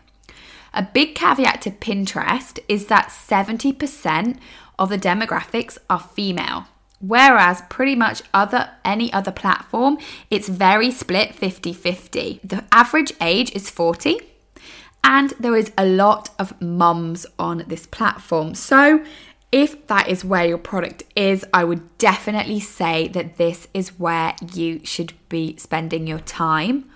A 0.75 0.84
big 0.84 1.15
caveat 1.15 1.62
to 1.62 1.72
Pinterest 1.72 2.60
is 2.67 2.88
that 2.88 3.08
70% 3.08 4.38
of 4.77 4.89
the 4.89 4.98
demographics 4.98 5.77
are 5.89 6.01
female. 6.01 6.67
Whereas 7.00 7.62
pretty 7.70 7.96
much 7.96 8.24
other 8.34 8.72
any 8.84 9.12
other 9.13 9.32
platform, 9.32 9.98
it's 10.29 10.50
very 10.50 10.91
split 10.91 11.34
50-50. 11.34 12.41
The 12.44 12.65
average 12.74 13.13
age 13.22 13.51
is 13.55 13.70
40 13.70 14.20
and 15.01 15.29
there 15.39 15.55
is 15.55 15.72
a 15.77 15.86
lot 15.86 16.32
of 16.38 16.60
mums 16.62 17.25
on 17.39 17.63
this 17.67 17.86
platform. 17.86 18.53
So, 18.53 19.03
if 19.51 19.88
that 19.88 20.10
is 20.10 20.25
where 20.25 20.46
your 20.46 20.58
product 20.58 21.03
is, 21.15 21.46
I 21.53 21.63
would 21.63 21.98
definitely 21.98 22.60
say 22.60 23.08
that 23.10 23.38
this 23.38 23.70
is 23.74 23.98
where 24.00 24.36
you 24.53 24.82
should 24.84 25.13
be 25.29 25.55
spending 25.55 26.08
your 26.08 26.20
time. 26.20 26.89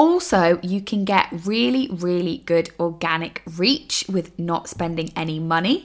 Also, 0.00 0.58
you 0.62 0.80
can 0.80 1.04
get 1.04 1.26
really, 1.44 1.86
really 1.92 2.38
good 2.46 2.70
organic 2.80 3.42
reach 3.58 4.02
with 4.08 4.36
not 4.38 4.66
spending 4.66 5.12
any 5.14 5.38
money. 5.38 5.84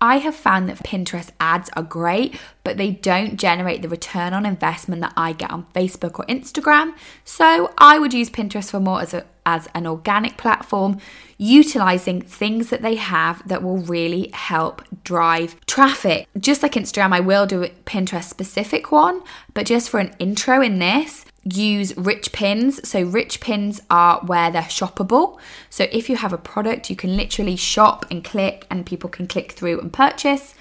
I 0.00 0.18
have 0.18 0.34
found 0.34 0.68
that 0.68 0.78
Pinterest 0.78 1.30
ads 1.38 1.70
are 1.74 1.84
great, 1.84 2.36
but 2.64 2.76
they 2.76 2.90
don't 2.90 3.36
generate 3.36 3.80
the 3.80 3.88
return 3.88 4.34
on 4.34 4.44
investment 4.44 5.00
that 5.02 5.12
I 5.16 5.32
get 5.32 5.52
on 5.52 5.68
Facebook 5.76 6.18
or 6.18 6.26
Instagram. 6.26 6.94
So 7.24 7.72
I 7.78 8.00
would 8.00 8.12
use 8.12 8.28
Pinterest 8.30 8.68
for 8.68 8.80
more 8.80 9.00
as, 9.00 9.14
a, 9.14 9.24
as 9.46 9.68
an 9.76 9.86
organic 9.86 10.36
platform, 10.36 10.98
utilizing 11.38 12.20
things 12.20 12.68
that 12.70 12.82
they 12.82 12.96
have 12.96 13.46
that 13.46 13.62
will 13.62 13.78
really 13.78 14.30
help 14.32 14.82
drive 15.04 15.54
traffic. 15.66 16.26
Just 16.36 16.64
like 16.64 16.72
Instagram, 16.72 17.12
I 17.12 17.20
will 17.20 17.46
do 17.46 17.62
a 17.62 17.68
Pinterest 17.68 18.24
specific 18.24 18.90
one, 18.90 19.22
but 19.54 19.66
just 19.66 19.88
for 19.88 20.00
an 20.00 20.16
intro 20.18 20.60
in 20.60 20.80
this, 20.80 21.24
use 21.44 21.96
rich 21.96 22.32
pins. 22.32 22.88
So, 22.88 23.02
rich 23.02 23.40
pins 23.40 23.80
are 23.90 24.20
where 24.20 24.50
they're 24.50 24.62
shoppable. 24.62 25.38
So, 25.70 25.86
if 25.92 26.08
you 26.08 26.16
have 26.16 26.32
a 26.32 26.38
product, 26.38 26.90
you 26.90 26.96
can 26.96 27.16
literally 27.16 27.56
shop 27.56 28.06
and 28.10 28.24
click, 28.24 28.66
and 28.70 28.86
people 28.86 29.10
can 29.10 29.26
click 29.26 29.52
through 29.52 29.80
and 29.80 29.92
purchase. 29.92 30.54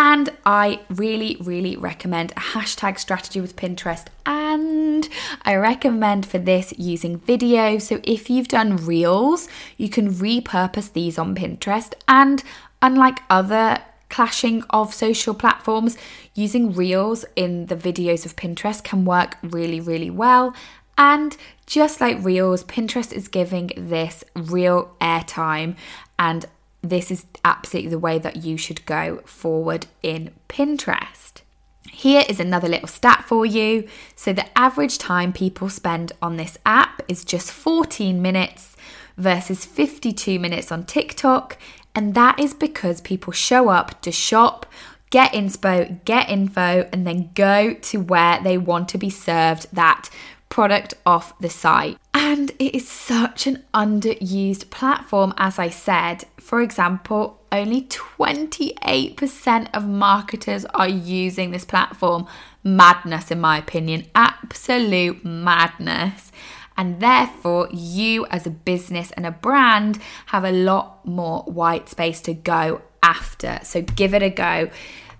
And 0.00 0.30
I 0.46 0.80
really, 0.88 1.36
really 1.40 1.76
recommend 1.76 2.30
a 2.32 2.40
hashtag 2.54 3.00
strategy 3.00 3.40
with 3.40 3.56
Pinterest. 3.56 4.06
And 4.24 5.08
I 5.42 5.56
recommend 5.56 6.24
for 6.24 6.38
this 6.38 6.72
using 6.78 7.18
video. 7.18 7.78
So 7.78 8.00
if 8.04 8.30
you've 8.30 8.46
done 8.46 8.76
reels, 8.76 9.48
you 9.76 9.88
can 9.88 10.14
repurpose 10.14 10.92
these 10.92 11.18
on 11.18 11.34
Pinterest. 11.34 11.94
And 12.06 12.44
unlike 12.80 13.18
other 13.28 13.80
clashing 14.08 14.62
of 14.70 14.94
social 14.94 15.34
platforms, 15.34 15.96
using 16.34 16.72
reels 16.72 17.24
in 17.36 17.66
the 17.66 17.76
videos 17.76 18.24
of 18.24 18.36
Pinterest 18.36 18.82
can 18.82 19.04
work 19.04 19.36
really, 19.42 19.80
really 19.80 20.10
well. 20.10 20.54
And 20.96 21.36
just 21.66 22.00
like 22.00 22.24
reels, 22.24 22.64
Pinterest 22.64 23.12
is 23.12 23.28
giving 23.28 23.70
this 23.76 24.24
real 24.34 24.94
airtime, 25.00 25.76
and 26.18 26.46
this 26.82 27.10
is 27.10 27.26
absolutely 27.44 27.90
the 27.90 27.98
way 27.98 28.18
that 28.18 28.36
you 28.36 28.56
should 28.56 28.84
go 28.86 29.18
forward 29.24 29.86
in 30.02 30.30
Pinterest. 30.48 31.42
Here 31.90 32.24
is 32.28 32.40
another 32.40 32.68
little 32.68 32.88
stat 32.88 33.24
for 33.26 33.44
you. 33.44 33.88
So, 34.14 34.32
the 34.32 34.46
average 34.58 34.98
time 34.98 35.32
people 35.32 35.68
spend 35.68 36.12
on 36.22 36.36
this 36.36 36.56
app 36.64 37.02
is 37.08 37.24
just 37.24 37.50
14 37.50 38.22
minutes 38.22 38.76
versus 39.16 39.64
52 39.64 40.38
minutes 40.38 40.70
on 40.70 40.84
TikTok. 40.84 41.58
And 41.98 42.14
that 42.14 42.38
is 42.38 42.54
because 42.54 43.00
people 43.00 43.32
show 43.32 43.70
up 43.70 44.00
to 44.02 44.12
shop, 44.12 44.66
get 45.10 45.32
inspo, 45.32 45.98
get 46.04 46.30
info, 46.30 46.88
and 46.92 47.04
then 47.04 47.30
go 47.34 47.74
to 47.74 48.00
where 48.00 48.40
they 48.40 48.56
want 48.56 48.88
to 48.90 48.98
be 48.98 49.10
served 49.10 49.66
that 49.72 50.08
product 50.48 50.94
off 51.04 51.36
the 51.40 51.50
site. 51.50 51.98
And 52.14 52.52
it 52.60 52.72
is 52.72 52.88
such 52.88 53.48
an 53.48 53.64
underused 53.74 54.70
platform, 54.70 55.34
as 55.38 55.58
I 55.58 55.70
said. 55.70 56.22
For 56.38 56.62
example, 56.62 57.42
only 57.50 57.82
28% 57.82 59.68
of 59.74 59.88
marketers 59.88 60.64
are 60.66 60.88
using 60.88 61.50
this 61.50 61.64
platform. 61.64 62.28
Madness, 62.62 63.32
in 63.32 63.40
my 63.40 63.58
opinion, 63.58 64.06
absolute 64.14 65.24
madness. 65.24 66.30
And 66.78 67.00
therefore, 67.00 67.68
you 67.72 68.24
as 68.26 68.46
a 68.46 68.50
business 68.50 69.10
and 69.10 69.26
a 69.26 69.32
brand 69.32 69.98
have 70.26 70.44
a 70.44 70.52
lot 70.52 71.04
more 71.04 71.42
white 71.42 71.88
space 71.88 72.20
to 72.22 72.32
go 72.34 72.80
after. 73.02 73.58
So 73.64 73.82
give 73.82 74.14
it 74.14 74.22
a 74.22 74.30
go. 74.30 74.70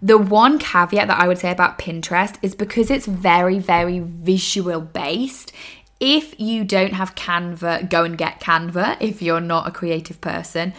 The 0.00 0.16
one 0.16 0.60
caveat 0.60 1.08
that 1.08 1.18
I 1.18 1.26
would 1.26 1.38
say 1.38 1.50
about 1.50 1.78
Pinterest 1.78 2.36
is 2.40 2.54
because 2.54 2.90
it's 2.90 3.06
very, 3.06 3.58
very 3.58 3.98
visual 3.98 4.80
based. 4.80 5.52
If 5.98 6.38
you 6.38 6.62
don't 6.62 6.92
have 6.92 7.16
Canva, 7.16 7.90
go 7.90 8.04
and 8.04 8.16
get 8.16 8.40
Canva 8.40 8.96
if 9.00 9.20
you're 9.20 9.40
not 9.40 9.66
a 9.66 9.72
creative 9.72 10.20
person. 10.20 10.72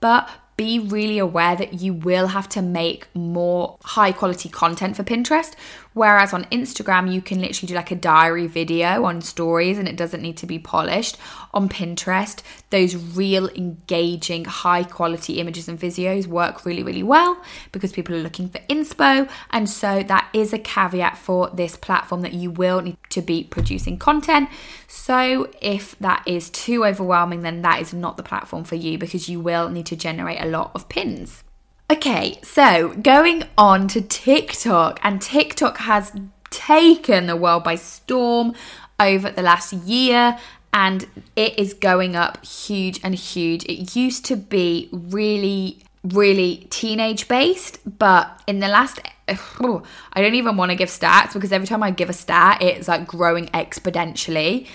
But 0.00 0.28
be 0.56 0.78
really 0.78 1.18
aware 1.18 1.54
that 1.56 1.74
you 1.74 1.92
will 1.92 2.28
have 2.28 2.48
to 2.50 2.62
make 2.62 3.08
more 3.14 3.76
high 3.82 4.12
quality 4.12 4.48
content 4.48 4.96
for 4.96 5.04
Pinterest. 5.04 5.54
Whereas 5.96 6.34
on 6.34 6.44
Instagram, 6.52 7.10
you 7.10 7.22
can 7.22 7.40
literally 7.40 7.68
do 7.68 7.74
like 7.74 7.90
a 7.90 7.94
diary 7.94 8.46
video 8.46 9.04
on 9.04 9.22
stories 9.22 9.78
and 9.78 9.88
it 9.88 9.96
doesn't 9.96 10.20
need 10.20 10.36
to 10.36 10.46
be 10.46 10.58
polished. 10.58 11.16
On 11.54 11.70
Pinterest, 11.70 12.42
those 12.68 12.94
real 12.94 13.48
engaging, 13.48 14.44
high 14.44 14.84
quality 14.84 15.40
images 15.40 15.70
and 15.70 15.80
videos 15.80 16.26
work 16.26 16.66
really, 16.66 16.82
really 16.82 17.02
well 17.02 17.42
because 17.72 17.92
people 17.92 18.14
are 18.14 18.20
looking 18.20 18.50
for 18.50 18.58
inspo. 18.68 19.26
And 19.48 19.70
so 19.70 20.02
that 20.02 20.28
is 20.34 20.52
a 20.52 20.58
caveat 20.58 21.16
for 21.16 21.48
this 21.48 21.78
platform 21.78 22.20
that 22.20 22.34
you 22.34 22.50
will 22.50 22.82
need 22.82 22.98
to 23.08 23.22
be 23.22 23.44
producing 23.44 23.96
content. 23.96 24.50
So 24.86 25.50
if 25.62 25.98
that 26.00 26.22
is 26.26 26.50
too 26.50 26.84
overwhelming, 26.84 27.40
then 27.40 27.62
that 27.62 27.80
is 27.80 27.94
not 27.94 28.18
the 28.18 28.22
platform 28.22 28.64
for 28.64 28.74
you 28.74 28.98
because 28.98 29.30
you 29.30 29.40
will 29.40 29.70
need 29.70 29.86
to 29.86 29.96
generate 29.96 30.42
a 30.42 30.46
lot 30.46 30.72
of 30.74 30.90
pins. 30.90 31.42
Okay, 31.88 32.40
so 32.42 32.88
going 32.94 33.44
on 33.56 33.86
to 33.88 34.00
TikTok, 34.00 34.98
and 35.04 35.22
TikTok 35.22 35.78
has 35.78 36.12
taken 36.50 37.26
the 37.26 37.36
world 37.36 37.62
by 37.62 37.76
storm 37.76 38.54
over 38.98 39.30
the 39.30 39.42
last 39.42 39.72
year 39.72 40.36
and 40.72 41.06
it 41.36 41.58
is 41.58 41.74
going 41.74 42.16
up 42.16 42.44
huge 42.44 43.00
and 43.04 43.14
huge. 43.14 43.64
It 43.64 43.94
used 43.94 44.24
to 44.26 44.36
be 44.36 44.88
really, 44.92 45.82
really 46.02 46.66
teenage 46.70 47.28
based, 47.28 47.78
but 47.98 48.42
in 48.46 48.58
the 48.60 48.68
last 48.68 49.00
I 49.28 50.20
don't 50.22 50.34
even 50.34 50.56
want 50.56 50.70
to 50.70 50.76
give 50.76 50.88
stats 50.88 51.34
because 51.34 51.52
every 51.52 51.66
time 51.66 51.82
I 51.82 51.90
give 51.92 52.10
a 52.10 52.12
stat, 52.12 52.62
it's 52.62 52.88
like 52.88 53.06
growing 53.06 53.46
exponentially 53.48 54.66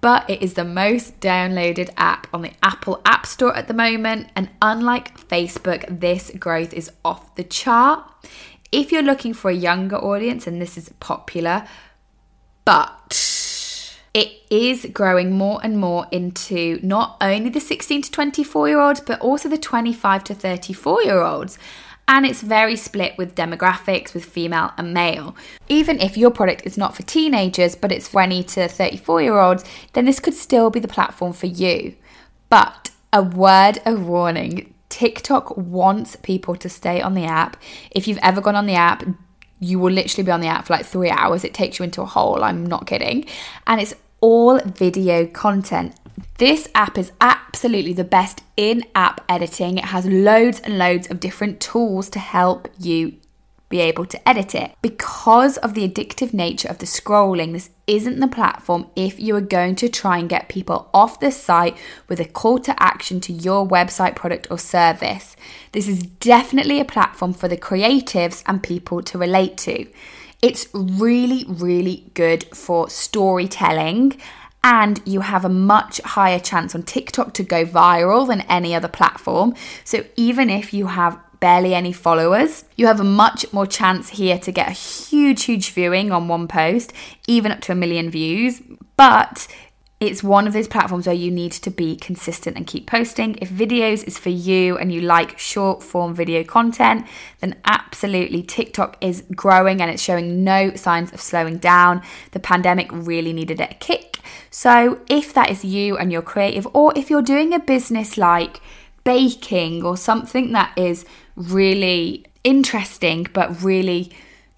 but 0.00 0.28
it 0.30 0.42
is 0.42 0.54
the 0.54 0.64
most 0.64 1.20
downloaded 1.20 1.90
app 1.96 2.26
on 2.32 2.42
the 2.42 2.52
Apple 2.62 3.00
App 3.04 3.26
Store 3.26 3.54
at 3.56 3.68
the 3.68 3.74
moment. 3.74 4.28
And 4.36 4.48
unlike 4.62 5.18
Facebook, 5.28 6.00
this 6.00 6.30
growth 6.38 6.72
is 6.72 6.90
off 7.04 7.34
the 7.34 7.44
chart. 7.44 8.04
If 8.70 8.92
you're 8.92 9.02
looking 9.02 9.34
for 9.34 9.50
a 9.50 9.54
younger 9.54 9.96
audience, 9.96 10.46
and 10.46 10.60
this 10.60 10.76
is 10.78 10.90
popular, 11.00 11.66
but 12.64 13.96
it 14.14 14.32
is 14.50 14.86
growing 14.92 15.32
more 15.32 15.60
and 15.62 15.78
more 15.78 16.06
into 16.10 16.78
not 16.82 17.16
only 17.20 17.50
the 17.50 17.60
16 17.60 18.02
to 18.02 18.10
24 18.10 18.68
year 18.68 18.80
olds, 18.80 19.00
but 19.00 19.20
also 19.20 19.48
the 19.48 19.58
25 19.58 20.24
to 20.24 20.34
34 20.34 21.02
year 21.02 21.22
olds 21.22 21.58
and 22.08 22.24
it's 22.24 22.40
very 22.40 22.74
split 22.74 23.16
with 23.18 23.36
demographics 23.36 24.14
with 24.14 24.24
female 24.24 24.72
and 24.78 24.92
male. 24.94 25.36
Even 25.68 26.00
if 26.00 26.16
your 26.16 26.30
product 26.30 26.62
is 26.64 26.78
not 26.78 26.96
for 26.96 27.02
teenagers 27.02 27.76
but 27.76 27.92
it's 27.92 28.10
20 28.10 28.42
to 28.42 28.66
34 28.66 29.22
year 29.22 29.38
olds, 29.38 29.64
then 29.92 30.06
this 30.06 30.18
could 30.18 30.34
still 30.34 30.70
be 30.70 30.80
the 30.80 30.88
platform 30.88 31.32
for 31.34 31.46
you. 31.46 31.94
But 32.48 32.90
a 33.12 33.22
word 33.22 33.80
of 33.84 34.06
warning 34.06 34.74
TikTok 34.88 35.56
wants 35.56 36.16
people 36.16 36.56
to 36.56 36.68
stay 36.68 37.00
on 37.00 37.14
the 37.14 37.24
app. 37.24 37.56
If 37.90 38.08
you've 38.08 38.18
ever 38.22 38.40
gone 38.40 38.56
on 38.56 38.66
the 38.66 38.74
app, 38.74 39.04
you 39.60 39.78
will 39.78 39.92
literally 39.92 40.24
be 40.24 40.32
on 40.32 40.40
the 40.40 40.46
app 40.46 40.66
for 40.66 40.72
like 40.72 40.86
three 40.86 41.10
hours. 41.10 41.44
It 41.44 41.52
takes 41.52 41.78
you 41.78 41.84
into 41.84 42.00
a 42.00 42.06
hole. 42.06 42.42
I'm 42.42 42.64
not 42.64 42.86
kidding. 42.86 43.26
And 43.66 43.80
it's 43.80 43.94
all 44.20 44.58
video 44.60 45.26
content. 45.26 45.94
This 46.38 46.68
app 46.74 46.98
is 46.98 47.12
absolutely 47.20 47.92
the 47.92 48.04
best 48.04 48.42
in 48.56 48.84
app 48.94 49.24
editing. 49.28 49.78
It 49.78 49.86
has 49.86 50.06
loads 50.06 50.60
and 50.60 50.78
loads 50.78 51.10
of 51.10 51.20
different 51.20 51.60
tools 51.60 52.08
to 52.10 52.18
help 52.18 52.68
you 52.78 53.16
be 53.68 53.80
able 53.80 54.06
to 54.06 54.28
edit 54.28 54.54
it. 54.54 54.72
Because 54.80 55.58
of 55.58 55.74
the 55.74 55.86
addictive 55.86 56.32
nature 56.32 56.68
of 56.68 56.78
the 56.78 56.86
scrolling, 56.86 57.52
this 57.52 57.70
isn't 57.86 58.18
the 58.18 58.26
platform 58.26 58.86
if 58.96 59.20
you 59.20 59.36
are 59.36 59.42
going 59.42 59.74
to 59.76 59.88
try 59.88 60.18
and 60.18 60.28
get 60.28 60.48
people 60.48 60.88
off 60.94 61.20
the 61.20 61.30
site 61.30 61.76
with 62.08 62.18
a 62.18 62.24
call 62.24 62.58
to 62.60 62.82
action 62.82 63.20
to 63.20 63.32
your 63.32 63.68
website, 63.68 64.16
product, 64.16 64.46
or 64.50 64.58
service. 64.58 65.36
This 65.72 65.86
is 65.86 66.02
definitely 66.02 66.80
a 66.80 66.84
platform 66.84 67.34
for 67.34 67.48
the 67.48 67.58
creatives 67.58 68.42
and 68.46 68.62
people 68.62 69.02
to 69.02 69.18
relate 69.18 69.58
to. 69.58 69.86
It's 70.40 70.68
really, 70.72 71.44
really 71.48 72.10
good 72.14 72.44
for 72.56 72.88
storytelling 72.88 74.18
and 74.64 75.00
you 75.04 75.20
have 75.20 75.44
a 75.44 75.48
much 75.48 76.00
higher 76.00 76.38
chance 76.38 76.74
on 76.74 76.82
TikTok 76.82 77.34
to 77.34 77.42
go 77.42 77.64
viral 77.64 78.26
than 78.26 78.40
any 78.42 78.74
other 78.74 78.88
platform. 78.88 79.54
So 79.84 80.04
even 80.16 80.50
if 80.50 80.72
you 80.74 80.88
have 80.88 81.18
barely 81.40 81.74
any 81.74 81.92
followers, 81.92 82.64
you 82.76 82.86
have 82.86 83.00
a 83.00 83.04
much 83.04 83.52
more 83.52 83.66
chance 83.66 84.10
here 84.10 84.38
to 84.38 84.52
get 84.52 84.68
a 84.68 84.72
huge, 84.72 85.44
huge 85.44 85.70
viewing 85.70 86.10
on 86.10 86.28
one 86.28 86.48
post, 86.48 86.92
even 87.26 87.52
up 87.52 87.60
to 87.62 87.72
a 87.72 87.76
million 87.76 88.10
views. 88.10 88.60
But 88.96 89.46
it's 90.00 90.22
one 90.22 90.46
of 90.46 90.52
those 90.52 90.68
platforms 90.68 91.06
where 91.06 91.14
you 91.14 91.30
need 91.30 91.50
to 91.50 91.70
be 91.70 91.96
consistent 91.96 92.56
and 92.56 92.66
keep 92.66 92.86
posting. 92.86 93.36
If 93.40 93.50
videos 93.50 94.04
is 94.04 94.16
for 94.16 94.28
you 94.28 94.78
and 94.78 94.92
you 94.92 95.00
like 95.00 95.38
short 95.38 95.82
form 95.82 96.14
video 96.14 96.44
content, 96.44 97.04
then 97.40 97.56
absolutely 97.64 98.42
TikTok 98.42 98.96
is 99.00 99.24
growing 99.34 99.80
and 99.80 99.90
it's 99.90 100.02
showing 100.02 100.44
no 100.44 100.74
signs 100.74 101.12
of 101.12 101.20
slowing 101.20 101.58
down. 101.58 102.02
The 102.30 102.38
pandemic 102.38 102.88
really 102.92 103.32
needed 103.32 103.60
a 103.60 103.66
kick 103.74 104.17
So, 104.50 105.00
if 105.08 105.32
that 105.34 105.50
is 105.50 105.64
you 105.64 105.96
and 105.96 106.10
you're 106.12 106.22
creative, 106.22 106.66
or 106.72 106.92
if 106.96 107.10
you're 107.10 107.22
doing 107.22 107.52
a 107.52 107.58
business 107.58 108.16
like 108.16 108.60
baking 109.04 109.84
or 109.84 109.96
something 109.96 110.52
that 110.52 110.76
is 110.76 111.04
really 111.34 112.26
interesting 112.44 113.26
but 113.32 113.62
really 113.62 114.10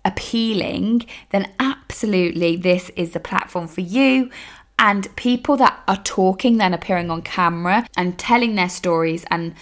appealing, 0.05 1.07
then 1.31 1.53
absolutely 1.59 2.57
this 2.57 2.91
is 2.97 3.13
the 3.13 3.21
platform 3.21 3.69
for 3.69 3.81
you. 3.81 4.31
And 4.79 5.15
people 5.17 5.57
that 5.59 5.79
are 5.87 6.03
talking, 6.05 6.57
then 6.57 6.73
appearing 6.73 7.11
on 7.11 7.23
camera 7.23 7.87
and 7.97 8.19
telling 8.19 8.55
their 8.55 8.71
stories 8.71 9.25
and 9.31 9.55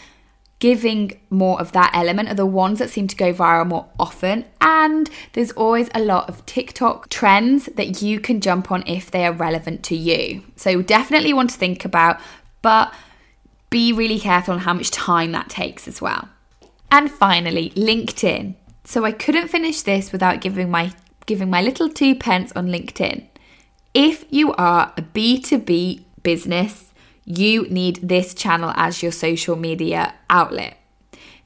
giving 0.58 1.20
more 1.30 1.60
of 1.60 1.72
that 1.72 1.90
element 1.94 2.28
are 2.28 2.34
the 2.34 2.46
ones 2.46 2.78
that 2.80 2.90
seem 2.90 3.06
to 3.06 3.16
go 3.16 3.32
viral 3.32 3.66
more 3.66 3.86
often. 3.98 4.44
And 4.60 5.08
there's 5.32 5.52
always 5.52 5.88
a 5.94 6.00
lot 6.00 6.28
of 6.28 6.44
TikTok 6.46 7.08
trends 7.08 7.66
that 7.66 8.02
you 8.02 8.18
can 8.18 8.40
jump 8.40 8.72
on 8.72 8.82
if 8.86 9.10
they 9.10 9.24
are 9.24 9.32
relevant 9.32 9.82
to 9.84 9.96
you. 9.96 10.42
So 10.56 10.82
definitely 10.82 11.32
want 11.32 11.50
to 11.50 11.56
think 11.56 11.84
about, 11.84 12.20
but 12.62 12.92
be 13.70 13.92
really 13.92 14.18
careful 14.18 14.54
on 14.54 14.60
how 14.60 14.74
much 14.74 14.90
time 14.90 15.32
that 15.32 15.48
takes 15.48 15.86
as 15.86 16.00
well. 16.00 16.28
And 16.90 17.10
finally, 17.10 17.70
LinkedIn. 17.70 18.54
So 18.84 19.04
I 19.04 19.12
couldn't 19.12 19.48
finish 19.48 19.82
this 19.82 20.12
without 20.12 20.40
giving 20.40 20.70
my 20.70 20.92
giving 21.26 21.50
my 21.50 21.60
little 21.60 21.90
two 21.90 22.14
pence 22.14 22.50
on 22.56 22.68
LinkedIn. 22.68 23.26
If 23.92 24.24
you 24.30 24.54
are 24.54 24.94
a 24.96 25.02
B2B 25.02 26.04
business, 26.22 26.87
you 27.28 27.68
need 27.68 27.96
this 28.02 28.32
channel 28.32 28.72
as 28.74 29.02
your 29.02 29.12
social 29.12 29.54
media 29.54 30.14
outlet. 30.30 30.78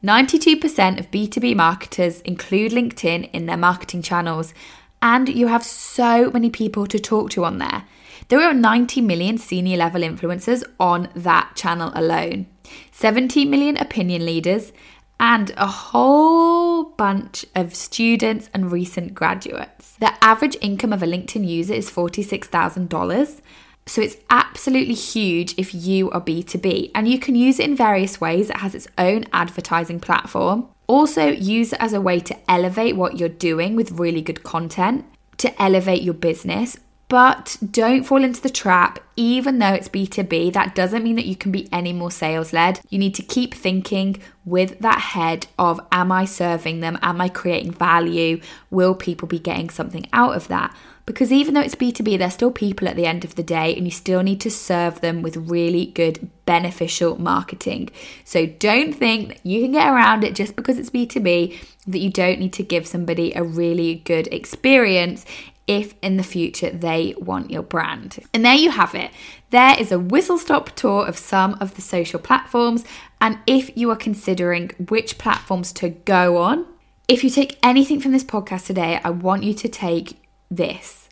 92% 0.05 1.01
of 1.01 1.11
B2B 1.11 1.57
marketers 1.57 2.21
include 2.21 2.71
LinkedIn 2.71 3.29
in 3.33 3.47
their 3.47 3.57
marketing 3.57 4.01
channels, 4.01 4.55
and 5.01 5.29
you 5.29 5.49
have 5.49 5.65
so 5.65 6.31
many 6.31 6.51
people 6.51 6.87
to 6.87 7.01
talk 7.01 7.31
to 7.31 7.45
on 7.45 7.59
there. 7.59 7.85
There 8.29 8.41
are 8.41 8.55
90 8.55 9.01
million 9.01 9.39
senior 9.39 9.77
level 9.77 10.03
influencers 10.03 10.63
on 10.79 11.09
that 11.17 11.53
channel 11.57 11.91
alone, 11.97 12.47
17 12.93 13.51
million 13.51 13.77
opinion 13.77 14.25
leaders, 14.25 14.73
and 15.19 15.51
a 15.57 15.67
whole 15.67 16.85
bunch 16.85 17.45
of 17.57 17.75
students 17.75 18.51
and 18.55 18.71
recent 18.71 19.15
graduates. 19.15 19.97
The 19.99 20.13
average 20.25 20.57
income 20.61 20.93
of 20.93 21.03
a 21.03 21.07
LinkedIn 21.07 21.47
user 21.47 21.75
is 21.75 21.91
$46,000 21.91 23.41
so 23.87 24.01
it's 24.01 24.17
absolutely 24.31 24.95
huge 24.95 25.55
if 25.59 25.75
you 25.75 26.11
are 26.11 26.21
B2B 26.21 26.93
and 26.95 27.09
you 27.09 27.19
can 27.19 27.35
use 27.35 27.59
it 27.59 27.65
in 27.65 27.77
various 27.77 28.21
ways. 28.21 28.51
It 28.51 28.59
has 28.59 28.75
its 28.75 28.89
own 28.97 29.25
advertising 29.33 30.01
platform. 30.01 30.69
Also, 30.87 31.29
use 31.29 31.73
it 31.73 31.81
as 31.81 31.93
a 31.93 32.01
way 32.01 32.21
to 32.21 32.37
elevate 32.51 32.97
what 32.97 33.19
you're 33.19 33.29
doing 33.29 33.77
with 33.77 33.93
really 33.93 34.23
good 34.23 34.43
content, 34.43 35.05
to 35.39 35.63
elevate 35.63 36.03
your 36.03 36.15
business. 36.15 36.77
But 37.09 37.59
don't 37.71 38.05
fall 38.05 38.25
into 38.25 38.41
the 38.41 38.49
trap, 38.49 38.99
even 39.17 39.59
though 39.59 39.75
it's 39.75 39.89
B2B, 39.89 40.55
that 40.55 40.75
doesn't 40.75 41.05
mean 41.05 41.17
that 41.17 41.27
you 41.27 41.37
can 41.37 41.53
be 41.53 41.69
any 41.71 41.93
more 41.93 42.11
sales 42.11 42.55
led. 42.55 42.81
You 42.89 42.99
need 42.99 43.15
to 43.17 43.23
keep 43.23 43.53
thinking 43.53 44.17
with 44.47 44.79
that 44.79 44.99
head 44.99 45.47
of 45.59 45.79
Am 45.93 46.11
I 46.11 46.25
serving 46.25 46.81
them? 46.81 46.99
Am 47.03 47.21
I 47.21 47.29
creating 47.29 47.73
value? 47.73 48.41
Will 48.71 48.95
people 48.95 49.29
be 49.29 49.39
getting 49.39 49.69
something 49.69 50.07
out 50.15 50.35
of 50.35 50.49
that? 50.49 50.75
Because 51.05 51.33
even 51.33 51.55
though 51.55 51.61
it's 51.61 51.75
B2B, 51.75 52.19
they're 52.19 52.31
still 52.31 52.53
people 52.53 52.89
at 52.89 52.95
the 52.95 53.07
end 53.07 53.25
of 53.25 53.35
the 53.35 53.43
day, 53.43 53.75
and 53.75 53.85
you 53.85 53.91
still 53.91 54.23
need 54.23 54.41
to 54.43 54.51
serve 54.51 55.01
them 55.01 55.21
with 55.21 55.37
really 55.37 55.87
good, 55.87 56.31
beneficial 56.47 57.21
marketing. 57.21 57.91
So 58.25 58.47
don't 58.47 58.93
think 58.93 59.29
that 59.29 59.47
you 59.47 59.63
can 59.63 59.73
get 59.73 59.93
around 59.93 60.23
it 60.23 60.35
just 60.35 60.55
because 60.55 60.79
it's 60.79 60.91
B2B, 60.91 61.59
that 61.89 61.99
you 61.99 62.11
don't 62.11 62.39
need 62.39 62.53
to 62.55 62.63
give 62.63 62.87
somebody 62.87 63.33
a 63.35 63.43
really 63.43 63.97
good 63.97 64.29
experience 64.29 65.27
if 65.67 65.95
in 66.03 66.17
the 66.17 66.23
future 66.23 66.71
they 66.71 67.15
want 67.19 67.51
your 67.51 67.63
brand. 67.63 68.19
And 68.33 68.45
there 68.45 68.55
you 68.55 68.71
have 68.71 68.95
it. 68.95 69.11
There 69.51 69.79
is 69.79 69.93
a 69.93 69.99
whistle 69.99 70.39
stop 70.39 70.71
tour 70.77 71.07
of 71.07 71.19
some 71.19 71.57
of 71.61 71.75
the 71.75 71.83
social 71.83 72.19
platforms. 72.19 72.85
And 73.21 73.39
if 73.47 73.77
you 73.77 73.91
are 73.91 73.97
considering 73.97 74.71
which 74.89 75.19
platforms 75.19 75.73
to 75.75 75.91
go 75.91 76.39
on, 76.39 76.67
if 77.09 77.23
you 77.25 77.31
take 77.31 77.59
anything 77.63 78.01
from 78.01 78.13
this 78.13 78.25
podcast 78.25 78.67
today, 78.67 79.01
I 79.05 79.11
want 79.11 79.43
you 79.43 79.55
to 79.55 79.69
take 79.69 80.22
this. 80.57 81.09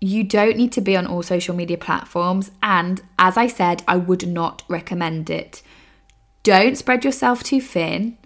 You 0.00 0.24
don't 0.24 0.56
need 0.56 0.72
to 0.72 0.80
be 0.80 0.96
on 0.96 1.06
all 1.06 1.22
social 1.22 1.54
media 1.54 1.78
platforms, 1.78 2.50
and 2.62 3.02
as 3.18 3.36
I 3.36 3.46
said, 3.46 3.82
I 3.88 3.96
would 3.96 4.28
not 4.28 4.62
recommend 4.68 5.30
it. 5.30 5.62
Don't 6.42 6.76
spread 6.76 7.04
yourself 7.04 7.42
too 7.42 7.60
thin. 7.60 8.18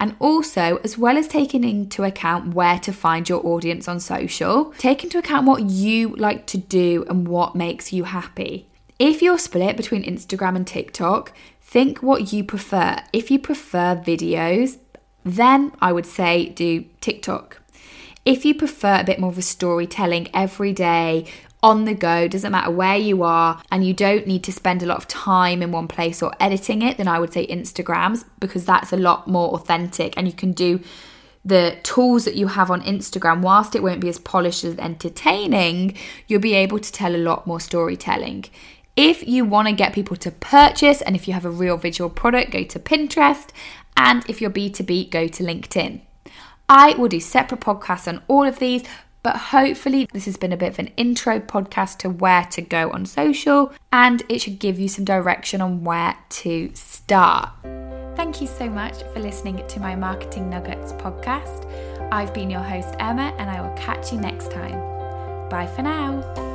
And 0.00 0.14
also, 0.20 0.76
as 0.84 0.96
well 0.96 1.16
as 1.18 1.26
taking 1.26 1.64
into 1.64 2.04
account 2.04 2.54
where 2.54 2.78
to 2.78 2.92
find 2.92 3.28
your 3.28 3.44
audience 3.44 3.88
on 3.88 3.98
social, 3.98 4.72
take 4.78 5.02
into 5.02 5.18
account 5.18 5.46
what 5.46 5.64
you 5.64 6.14
like 6.16 6.46
to 6.46 6.58
do 6.58 7.04
and 7.10 7.26
what 7.26 7.56
makes 7.56 7.92
you 7.92 8.04
happy. 8.04 8.68
If 9.00 9.22
you're 9.22 9.38
split 9.38 9.76
between 9.76 10.04
Instagram 10.04 10.54
and 10.54 10.66
TikTok, 10.66 11.32
think 11.60 12.00
what 12.00 12.32
you 12.32 12.44
prefer. 12.44 12.98
If 13.12 13.30
you 13.30 13.40
prefer 13.40 13.96
videos, 13.96 14.78
then 15.24 15.72
I 15.80 15.92
would 15.92 16.06
say 16.06 16.50
do 16.50 16.84
TikTok. 17.00 17.60
If 18.28 18.44
you 18.44 18.54
prefer 18.54 19.00
a 19.00 19.04
bit 19.04 19.18
more 19.18 19.30
of 19.30 19.38
a 19.38 19.42
storytelling 19.42 20.28
every 20.34 20.74
day, 20.74 21.24
on 21.62 21.86
the 21.86 21.94
go, 21.94 22.28
doesn't 22.28 22.52
matter 22.52 22.70
where 22.70 22.98
you 22.98 23.22
are, 23.22 23.62
and 23.72 23.86
you 23.86 23.94
don't 23.94 24.26
need 24.26 24.44
to 24.44 24.52
spend 24.52 24.82
a 24.82 24.86
lot 24.86 24.98
of 24.98 25.08
time 25.08 25.62
in 25.62 25.72
one 25.72 25.88
place 25.88 26.22
or 26.22 26.34
editing 26.38 26.82
it, 26.82 26.98
then 26.98 27.08
I 27.08 27.20
would 27.20 27.32
say 27.32 27.46
Instagrams 27.46 28.26
because 28.38 28.66
that's 28.66 28.92
a 28.92 28.98
lot 28.98 29.28
more 29.28 29.54
authentic 29.54 30.12
and 30.18 30.26
you 30.26 30.34
can 30.34 30.52
do 30.52 30.78
the 31.42 31.78
tools 31.82 32.26
that 32.26 32.36
you 32.36 32.48
have 32.48 32.70
on 32.70 32.82
Instagram, 32.82 33.40
whilst 33.40 33.74
it 33.74 33.82
won't 33.82 34.02
be 34.02 34.10
as 34.10 34.18
polished 34.18 34.62
as 34.62 34.76
entertaining, 34.76 35.96
you'll 36.26 36.38
be 36.38 36.52
able 36.52 36.80
to 36.80 36.92
tell 36.92 37.16
a 37.16 37.24
lot 37.30 37.46
more 37.46 37.60
storytelling. 37.60 38.44
If 38.94 39.26
you 39.26 39.46
want 39.46 39.68
to 39.68 39.74
get 39.74 39.94
people 39.94 40.16
to 40.16 40.30
purchase 40.30 41.00
and 41.00 41.16
if 41.16 41.26
you 41.26 41.32
have 41.32 41.46
a 41.46 41.50
real 41.50 41.78
visual 41.78 42.10
product, 42.10 42.50
go 42.50 42.62
to 42.62 42.78
Pinterest. 42.78 43.48
And 43.96 44.22
if 44.28 44.42
you're 44.42 44.50
B2B, 44.50 45.08
go 45.10 45.28
to 45.28 45.42
LinkedIn. 45.42 46.02
I 46.68 46.94
will 46.96 47.08
do 47.08 47.20
separate 47.20 47.60
podcasts 47.60 48.08
on 48.08 48.22
all 48.28 48.44
of 48.44 48.58
these, 48.58 48.84
but 49.22 49.36
hopefully, 49.36 50.08
this 50.12 50.26
has 50.26 50.36
been 50.36 50.52
a 50.52 50.56
bit 50.56 50.70
of 50.70 50.78
an 50.78 50.90
intro 50.96 51.40
podcast 51.40 51.98
to 51.98 52.10
where 52.10 52.44
to 52.46 52.62
go 52.62 52.90
on 52.92 53.04
social 53.04 53.72
and 53.92 54.22
it 54.28 54.40
should 54.40 54.58
give 54.58 54.78
you 54.78 54.88
some 54.88 55.04
direction 55.04 55.60
on 55.60 55.84
where 55.84 56.16
to 56.28 56.70
start. 56.74 57.50
Thank 58.16 58.40
you 58.40 58.46
so 58.46 58.68
much 58.68 59.02
for 59.12 59.20
listening 59.20 59.66
to 59.66 59.80
my 59.80 59.94
Marketing 59.94 60.50
Nuggets 60.50 60.92
podcast. 60.94 61.66
I've 62.10 62.32
been 62.32 62.50
your 62.50 62.62
host, 62.62 62.94
Emma, 62.98 63.34
and 63.38 63.50
I 63.50 63.60
will 63.60 63.76
catch 63.76 64.12
you 64.12 64.20
next 64.20 64.50
time. 64.50 64.78
Bye 65.48 65.70
for 65.74 65.82
now. 65.82 66.47